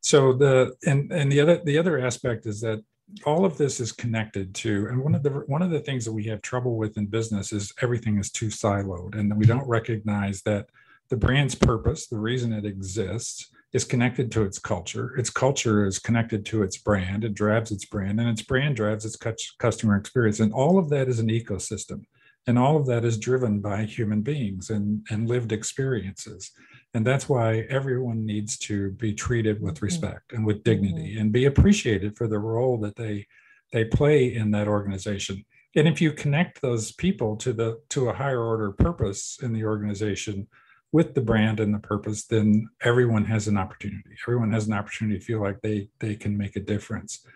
[0.00, 2.82] so the and and the other the other aspect is that
[3.26, 6.12] all of this is connected to and one of the one of the things that
[6.12, 10.40] we have trouble with in business is everything is too siloed and we don't recognize
[10.42, 10.66] that
[11.10, 15.16] the brand's purpose, the reason it exists, is connected to its culture.
[15.16, 17.24] Its culture is connected to its brand.
[17.24, 19.18] It drives its brand, and its brand drives its
[19.58, 20.40] customer experience.
[20.40, 22.04] And all of that is an ecosystem.
[22.46, 26.52] And all of that is driven by human beings and, and lived experiences.
[26.92, 29.86] And that's why everyone needs to be treated with mm-hmm.
[29.86, 31.20] respect and with dignity mm-hmm.
[31.20, 33.26] and be appreciated for the role that they
[33.72, 35.44] they play in that organization.
[35.74, 39.64] And if you connect those people to the to a higher order purpose in the
[39.64, 40.46] organization,
[40.94, 44.10] with the brand and the purpose, then everyone has an opportunity.
[44.24, 47.26] Everyone has an opportunity to feel like they they can make a difference.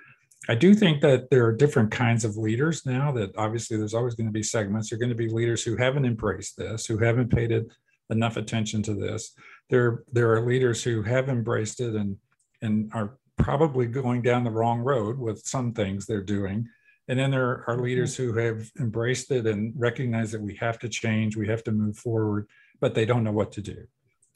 [0.48, 3.10] I do think that there are different kinds of leaders now.
[3.10, 4.88] That obviously there's always going to be segments.
[4.88, 7.66] There are going to be leaders who haven't embraced this, who haven't paid it
[8.10, 9.34] enough attention to this.
[9.70, 12.16] There there are leaders who have embraced it and
[12.62, 16.68] and are probably going down the wrong road with some things they're doing.
[17.08, 17.82] And then there are mm-hmm.
[17.82, 21.72] leaders who have embraced it and recognize that we have to change, we have to
[21.72, 22.46] move forward
[22.80, 23.86] but they don't know what to do.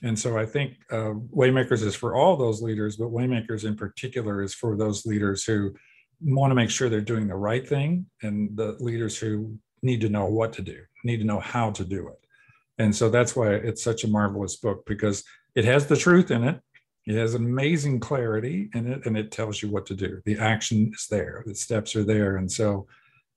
[0.02, 4.42] And so I think uh, Waymakers is for all those leaders, but Waymakers in particular
[4.42, 5.74] is for those leaders who
[6.20, 10.08] want to make sure they're doing the right thing and the leaders who need to
[10.08, 12.18] know what to do, need to know how to do it.
[12.78, 15.22] And so that's why it's such a marvelous book because
[15.54, 16.60] it has the truth in it.
[17.06, 20.20] It has amazing clarity in it and it tells you what to do.
[20.24, 22.36] The action is there, the steps are there.
[22.36, 22.86] And so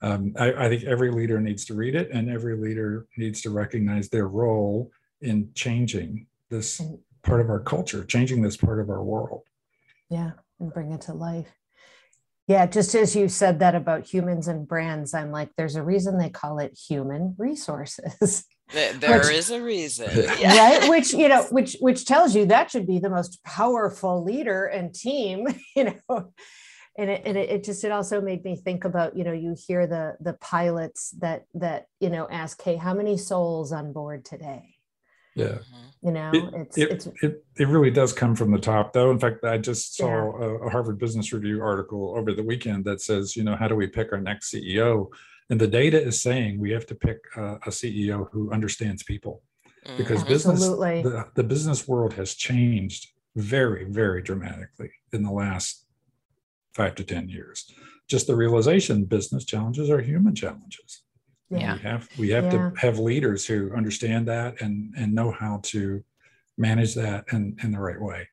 [0.02, 3.50] um, I, I think every leader needs to read it and every leader needs to
[3.50, 4.92] recognize their role
[5.22, 6.82] in changing this
[7.24, 9.44] part of our culture, changing this part of our world.
[10.10, 11.52] Yeah, and bring it to life.
[12.48, 16.20] Yeah, just as you said that about humans and brands, I'm like, there's a reason
[16.20, 18.46] they call it human resources.
[18.74, 20.08] There which, is a reason,
[20.44, 20.90] right?
[20.90, 24.92] Which you know, which which tells you that should be the most powerful leader and
[24.94, 26.34] team, you know.
[26.98, 29.86] And it, and it just it also made me think about you know you hear
[29.86, 34.76] the the pilots that that you know ask hey how many souls on board today?
[35.36, 35.46] Yeah.
[35.46, 35.86] Mm-hmm.
[36.02, 39.12] You know it, it's, it, it's it, it really does come from the top though.
[39.12, 40.46] In fact i just saw yeah.
[40.46, 43.76] a, a, harvard business review article over the weekend that says you know how do
[43.76, 45.10] we pick our next ceo
[45.50, 49.44] and the data is saying we have to pick uh, a ceo who understands people.
[49.98, 55.85] Because mm, business the, the business world has changed very very dramatically in the last
[56.76, 57.72] five to ten years.
[58.08, 61.02] Just the realization business challenges are human challenges.
[61.50, 61.76] Yeah.
[61.76, 62.52] we have we have yeah.
[62.52, 66.04] to have leaders who understand that and and know how to
[66.58, 68.28] manage that in in the right way.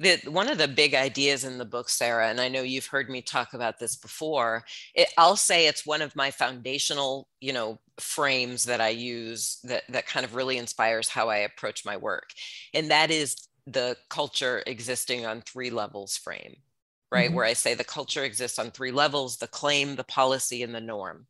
[0.00, 3.10] The, one of the big ideas in the book sarah and i know you've heard
[3.10, 4.62] me talk about this before
[4.94, 9.82] it, i'll say it's one of my foundational you know frames that i use that
[9.88, 12.30] that kind of really inspires how i approach my work.
[12.72, 16.58] And that is the culture existing on three levels frame
[17.10, 17.36] right mm-hmm.
[17.36, 20.80] where i say the culture exists on three levels the claim the policy and the
[20.80, 21.26] norm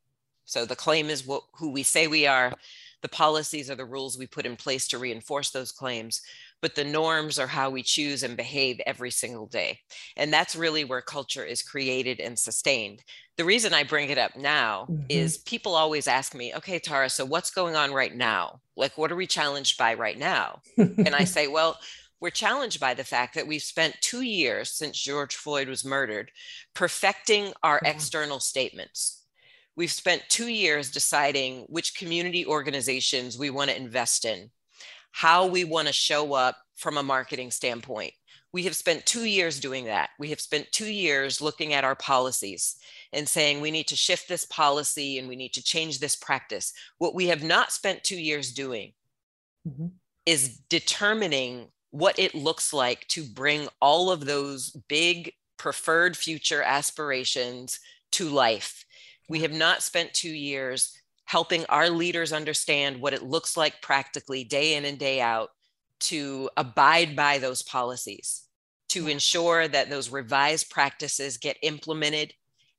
[0.48, 2.54] so the claim is what, who we say we are.
[3.02, 6.22] The policies are the rules we put in place to reinforce those claims,
[6.62, 9.80] but the norms are how we choose and behave every single day.
[10.16, 13.04] And that's really where culture is created and sustained.
[13.36, 15.04] The reason I bring it up now mm-hmm.
[15.10, 18.60] is people always ask me, okay, Tara, so what's going on right now?
[18.74, 20.62] Like, what are we challenged by right now?
[20.78, 21.78] and I say, well,
[22.20, 26.30] we're challenged by the fact that we've spent two years since George Floyd was murdered
[26.74, 27.90] perfecting our yeah.
[27.90, 29.18] external statements
[29.78, 34.50] We've spent two years deciding which community organizations we want to invest in,
[35.12, 38.12] how we want to show up from a marketing standpoint.
[38.52, 40.10] We have spent two years doing that.
[40.18, 42.76] We have spent two years looking at our policies
[43.12, 46.72] and saying we need to shift this policy and we need to change this practice.
[46.98, 48.94] What we have not spent two years doing
[49.64, 49.86] mm-hmm.
[50.26, 57.80] is determining what it looks like to bring all of those big preferred future aspirations
[58.12, 58.84] to life.
[59.28, 64.44] We have not spent two years helping our leaders understand what it looks like practically
[64.44, 65.50] day in and day out
[66.00, 68.44] to abide by those policies,
[68.88, 72.32] to ensure that those revised practices get implemented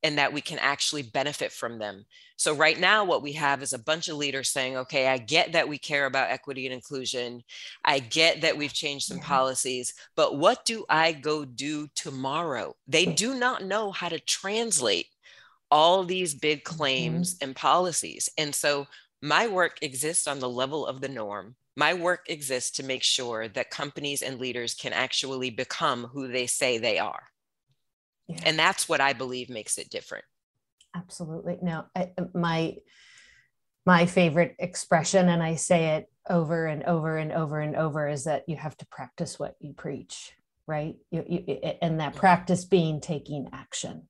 [0.04, 2.06] and that we can actually benefit from them.
[2.38, 5.52] So, right now, what we have is a bunch of leaders saying, okay, I get
[5.52, 7.44] that we care about equity and inclusion.
[7.84, 12.76] I get that we've changed some policies, but what do I go do tomorrow?
[12.88, 15.08] They do not know how to translate
[15.72, 17.50] all these big claims mm-hmm.
[17.50, 18.30] and policies.
[18.38, 18.88] And so
[19.22, 21.56] my work exists on the level of the norm.
[21.76, 26.48] My work exists to make sure that companies and leaders can actually become who they
[26.48, 27.24] say they are.
[28.30, 28.40] Yeah.
[28.46, 30.24] And that's what I believe makes it different.
[30.96, 31.58] Absolutely.
[31.62, 32.78] No, I, uh, my
[33.86, 38.26] my favorite expression and I say it over and over and over and over is
[38.26, 40.34] that you have to practice what you preach,
[40.68, 40.96] right?
[41.10, 44.08] You, you, and that practice being taking action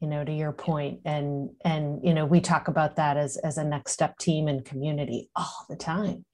[0.00, 3.58] you know to your point and and you know we talk about that as as
[3.58, 6.24] a next step team and community all the time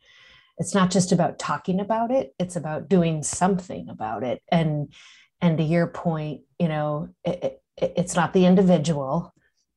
[0.59, 4.93] it's not just about talking about it it's about doing something about it and
[5.41, 9.33] and to your point you know it, it, it's not the individual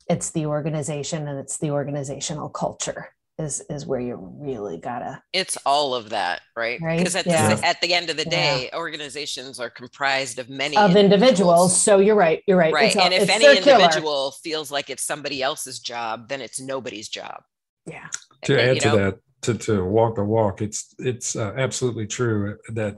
[0.07, 5.57] it's the organization and it's the organizational culture is is where you really gotta it's
[5.66, 7.26] all of that right because right?
[7.26, 7.55] at, yeah.
[7.55, 8.78] the, at the end of the day yeah.
[8.78, 11.22] organizations are comprised of many of individuals.
[11.22, 11.82] individuals.
[11.82, 13.80] so you're right you're right right and if any circular.
[13.80, 17.41] individual feels like it's somebody else's job then it's nobody's job
[17.86, 18.07] yeah
[18.43, 22.05] to and, add to know, that to, to walk the walk it's it's uh, absolutely
[22.05, 22.97] true that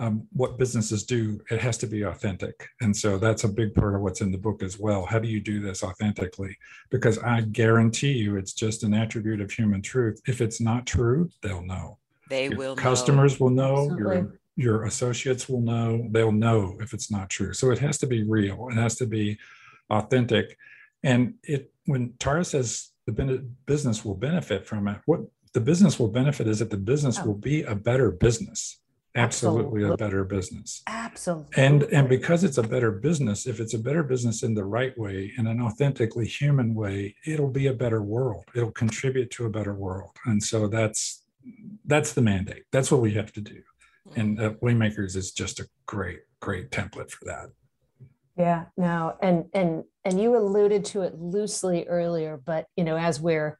[0.00, 2.66] um, what businesses do, it has to be authentic.
[2.80, 5.04] And so that's a big part of what's in the book as well.
[5.04, 6.56] How do you do this authentically?
[6.90, 10.18] Because I guarantee you it's just an attribute of human truth.
[10.26, 11.98] If it's not true, they'll know.
[12.30, 13.44] They your will customers know.
[13.44, 17.52] will know, your your associates will know, they'll know if it's not true.
[17.52, 19.38] So it has to be real, it has to be
[19.90, 20.56] authentic.
[21.02, 25.20] And it when Tara says the business will benefit from it, what
[25.52, 27.26] the business will benefit is that the business oh.
[27.26, 28.79] will be a better business
[29.14, 30.82] absolutely, absolutely, a better business.
[30.86, 31.50] Absolutely.
[31.56, 34.96] And and because it's a better business, if it's a better business in the right
[34.98, 38.44] way, in an authentically human way, it'll be a better world.
[38.54, 40.16] It'll contribute to a better world.
[40.26, 41.24] And so that's
[41.84, 42.64] that's the mandate.
[42.72, 43.62] That's what we have to do.
[44.16, 47.50] And uh, Waymakers is just a great, great template for that.
[48.36, 53.20] Yeah, no, and and and you alluded to it loosely earlier, but you know, as
[53.20, 53.58] we're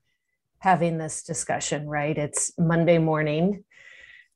[0.58, 2.16] having this discussion, right?
[2.16, 3.64] It's Monday morning,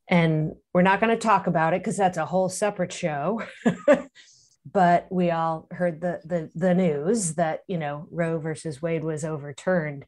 [0.09, 3.43] and we're not going to talk about it because that's a whole separate show.
[4.73, 9.25] but we all heard the the the news that you know Roe versus Wade was
[9.25, 10.05] overturned.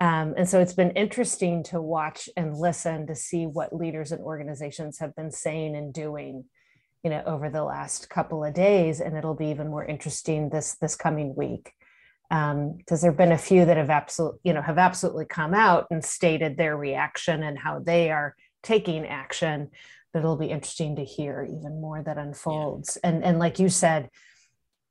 [0.00, 4.20] Um, and so it's been interesting to watch and listen to see what leaders and
[4.20, 6.44] organizations have been saying and doing
[7.04, 10.76] you know over the last couple of days and it'll be even more interesting this
[10.76, 11.72] this coming week
[12.28, 15.52] because um, there have been a few that have absolutely you know have absolutely come
[15.54, 19.70] out and stated their reaction and how they are taking action
[20.12, 23.10] but it'll be interesting to hear even more that unfolds yeah.
[23.10, 24.08] and and like you said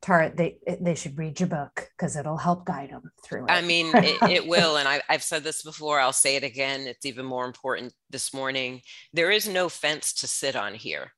[0.01, 3.51] Tara, they they should read your book because it'll help guide them through it.
[3.51, 5.99] I mean, it, it will, and I, I've said this before.
[5.99, 6.87] I'll say it again.
[6.87, 8.81] It's even more important this morning.
[9.13, 11.11] There is no fence to sit on here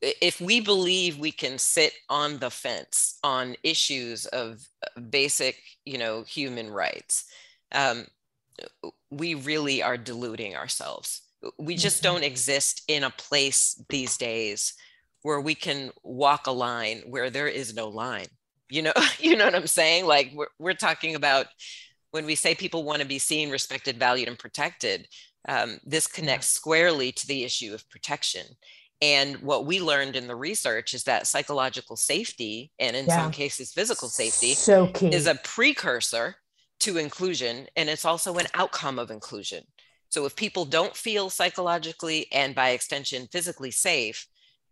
[0.00, 5.98] if we believe we can sit on the fence on issues of uh, basic, you
[5.98, 7.24] know, human rights,
[7.72, 8.06] um,
[9.10, 11.22] we really are deluding ourselves.
[11.58, 12.14] We just mm-hmm.
[12.14, 14.74] don't exist in a place these days
[15.22, 18.26] where we can walk a line where there is no line.
[18.68, 20.06] You know, you know what I'm saying?
[20.06, 21.46] Like we're, we're talking about
[22.10, 25.08] when we say people want to be seen, respected, valued, and protected.
[25.48, 28.44] Um, this connects squarely to the issue of protection
[29.04, 33.22] and what we learned in the research is that psychological safety, and in yeah.
[33.22, 36.36] some cases, physical safety, so is a precursor
[36.80, 37.66] to inclusion.
[37.76, 39.64] And it's also an outcome of inclusion.
[40.14, 44.28] So if people don't feel psychologically and by extension physically safe,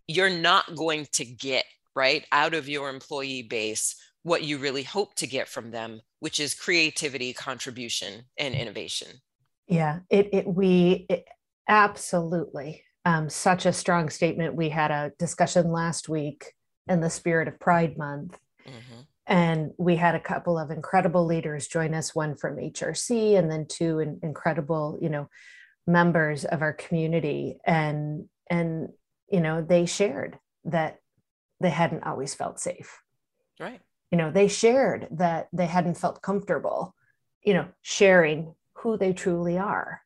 [0.06, 1.64] you're not going to get
[1.96, 6.38] right out of your employee base what you really hope to get from them, which
[6.38, 9.08] is creativity, contribution, and innovation.
[9.66, 11.26] Yeah, it, it we it,
[11.68, 14.54] absolutely um, such a strong statement.
[14.54, 16.54] We had a discussion last week
[16.86, 18.38] in the spirit of Pride Month.
[18.64, 19.00] Mm-hmm.
[19.26, 23.66] And we had a couple of incredible leaders join us, one from HRC and then
[23.66, 25.28] two in, incredible, you know,
[25.86, 27.58] members of our community.
[27.64, 28.88] And and
[29.30, 30.98] you know, they shared that
[31.60, 33.02] they hadn't always felt safe.
[33.58, 33.80] Right.
[34.10, 36.94] You know, they shared that they hadn't felt comfortable,
[37.42, 40.02] you know, sharing who they truly are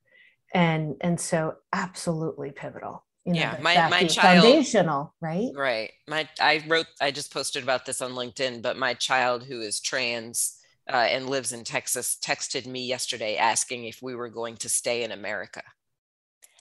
[0.52, 5.50] and and so absolutely pivotal you know, yeah my, my child foundational right?
[5.54, 9.60] Right my i wrote i just posted about this on linkedin but my child who
[9.60, 10.58] is trans
[10.88, 15.02] uh, and lives in texas texted me yesterday asking if we were going to stay
[15.02, 15.62] in america.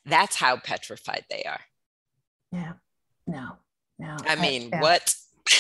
[0.08, 1.62] That's how petrified they are.
[2.52, 2.74] Yeah
[3.28, 3.58] no
[4.00, 4.82] no i mean I, yeah.
[4.82, 5.16] what?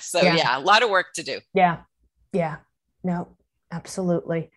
[0.00, 0.34] So yeah.
[0.34, 1.40] yeah a lot of work to do.
[1.54, 1.78] Yeah
[2.34, 2.56] yeah
[3.02, 3.28] no
[3.70, 4.50] absolutely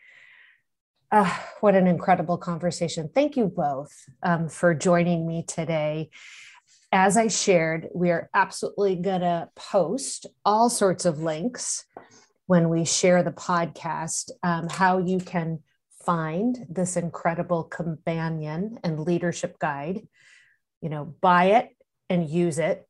[1.15, 3.09] uh, what an incredible conversation.
[3.15, 6.09] Thank you both um, for joining me today.
[6.91, 11.85] As I shared, we are absolutely going to post all sorts of links
[12.47, 15.59] when we share the podcast, um, how you can
[16.05, 20.05] find this incredible companion and leadership guide.
[20.81, 21.69] You know, buy it
[22.09, 22.85] and use it.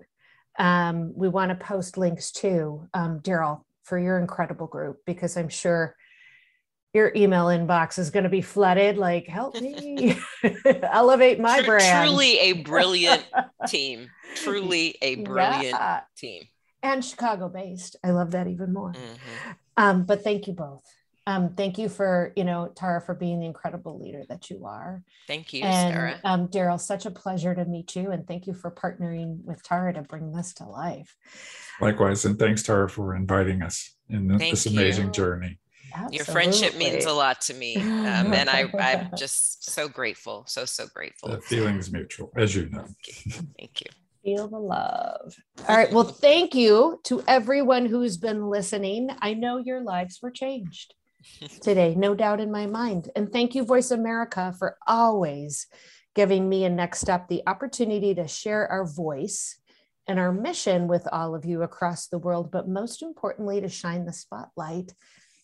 [0.58, 5.50] Um, we want to post links too, um, Daryl, for your incredible group, because I'm
[5.50, 5.96] sure
[6.96, 10.18] your email inbox is going to be flooded like help me
[10.66, 12.08] elevate my brand.
[12.08, 13.24] truly a brilliant
[13.68, 14.10] team.
[14.36, 16.02] Truly a brilliant yeah.
[16.18, 16.44] team.
[16.82, 18.94] And chicago based i love that even more.
[18.94, 19.52] Mm-hmm.
[19.78, 20.84] um, but thank you both.
[21.28, 25.04] Um, thank you for you know tara for being the incredible leader that you are.
[25.28, 26.20] Thank you and, sarah.
[26.24, 29.94] um, daryl such a pleasure to meet you and thank you for partnering with tara
[29.94, 31.18] to bring this to life.
[31.82, 35.58] Likewise and thanks tara for inviting us in this amazing journey
[35.94, 36.18] Absolutely.
[36.18, 37.78] Your friendship means a lot to me.
[37.78, 40.44] Um, and I, I'm just so grateful.
[40.48, 41.30] So, so grateful.
[41.30, 42.86] The feeling's mutual, as you know.
[42.86, 43.32] Thank you.
[43.58, 43.88] Thank you.
[44.24, 45.36] Feel the love.
[45.68, 45.92] All right.
[45.92, 49.10] Well, thank you to everyone who's been listening.
[49.22, 50.96] I know your lives were changed
[51.62, 53.12] today, no doubt in my mind.
[53.16, 55.68] And thank you, Voice America, for always
[56.16, 59.60] giving me and Next Up the opportunity to share our voice
[60.08, 64.06] and our mission with all of you across the world, but most importantly, to shine
[64.06, 64.94] the spotlight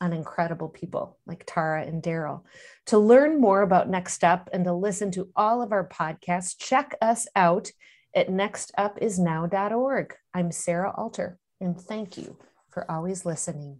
[0.02, 2.42] on incredible people like Tara and Daryl.
[2.88, 6.96] To learn more about Next Up and to listen to all of our podcasts, check
[7.02, 7.72] us out
[8.16, 10.16] at nextupisnow.org.
[10.34, 12.38] I'm Sarah Alter, and thank you
[12.72, 13.80] for always listening.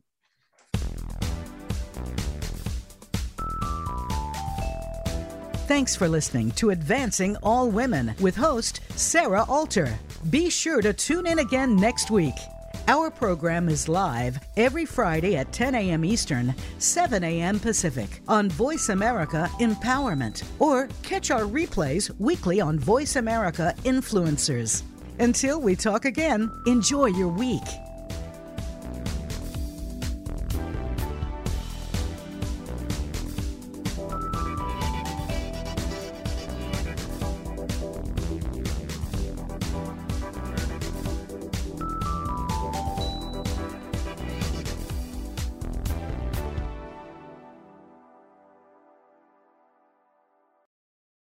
[5.68, 9.98] Thanks for listening to Advancing All Women with host Sarah Alter.
[10.30, 12.36] Be sure to tune in again next week.
[12.88, 16.04] Our program is live every Friday at 10 a.m.
[16.04, 17.60] Eastern, 7 a.m.
[17.60, 24.84] Pacific on Voice America Empowerment, or catch our replays weekly on Voice America Influencers.
[25.20, 27.91] Until we talk again, enjoy your week.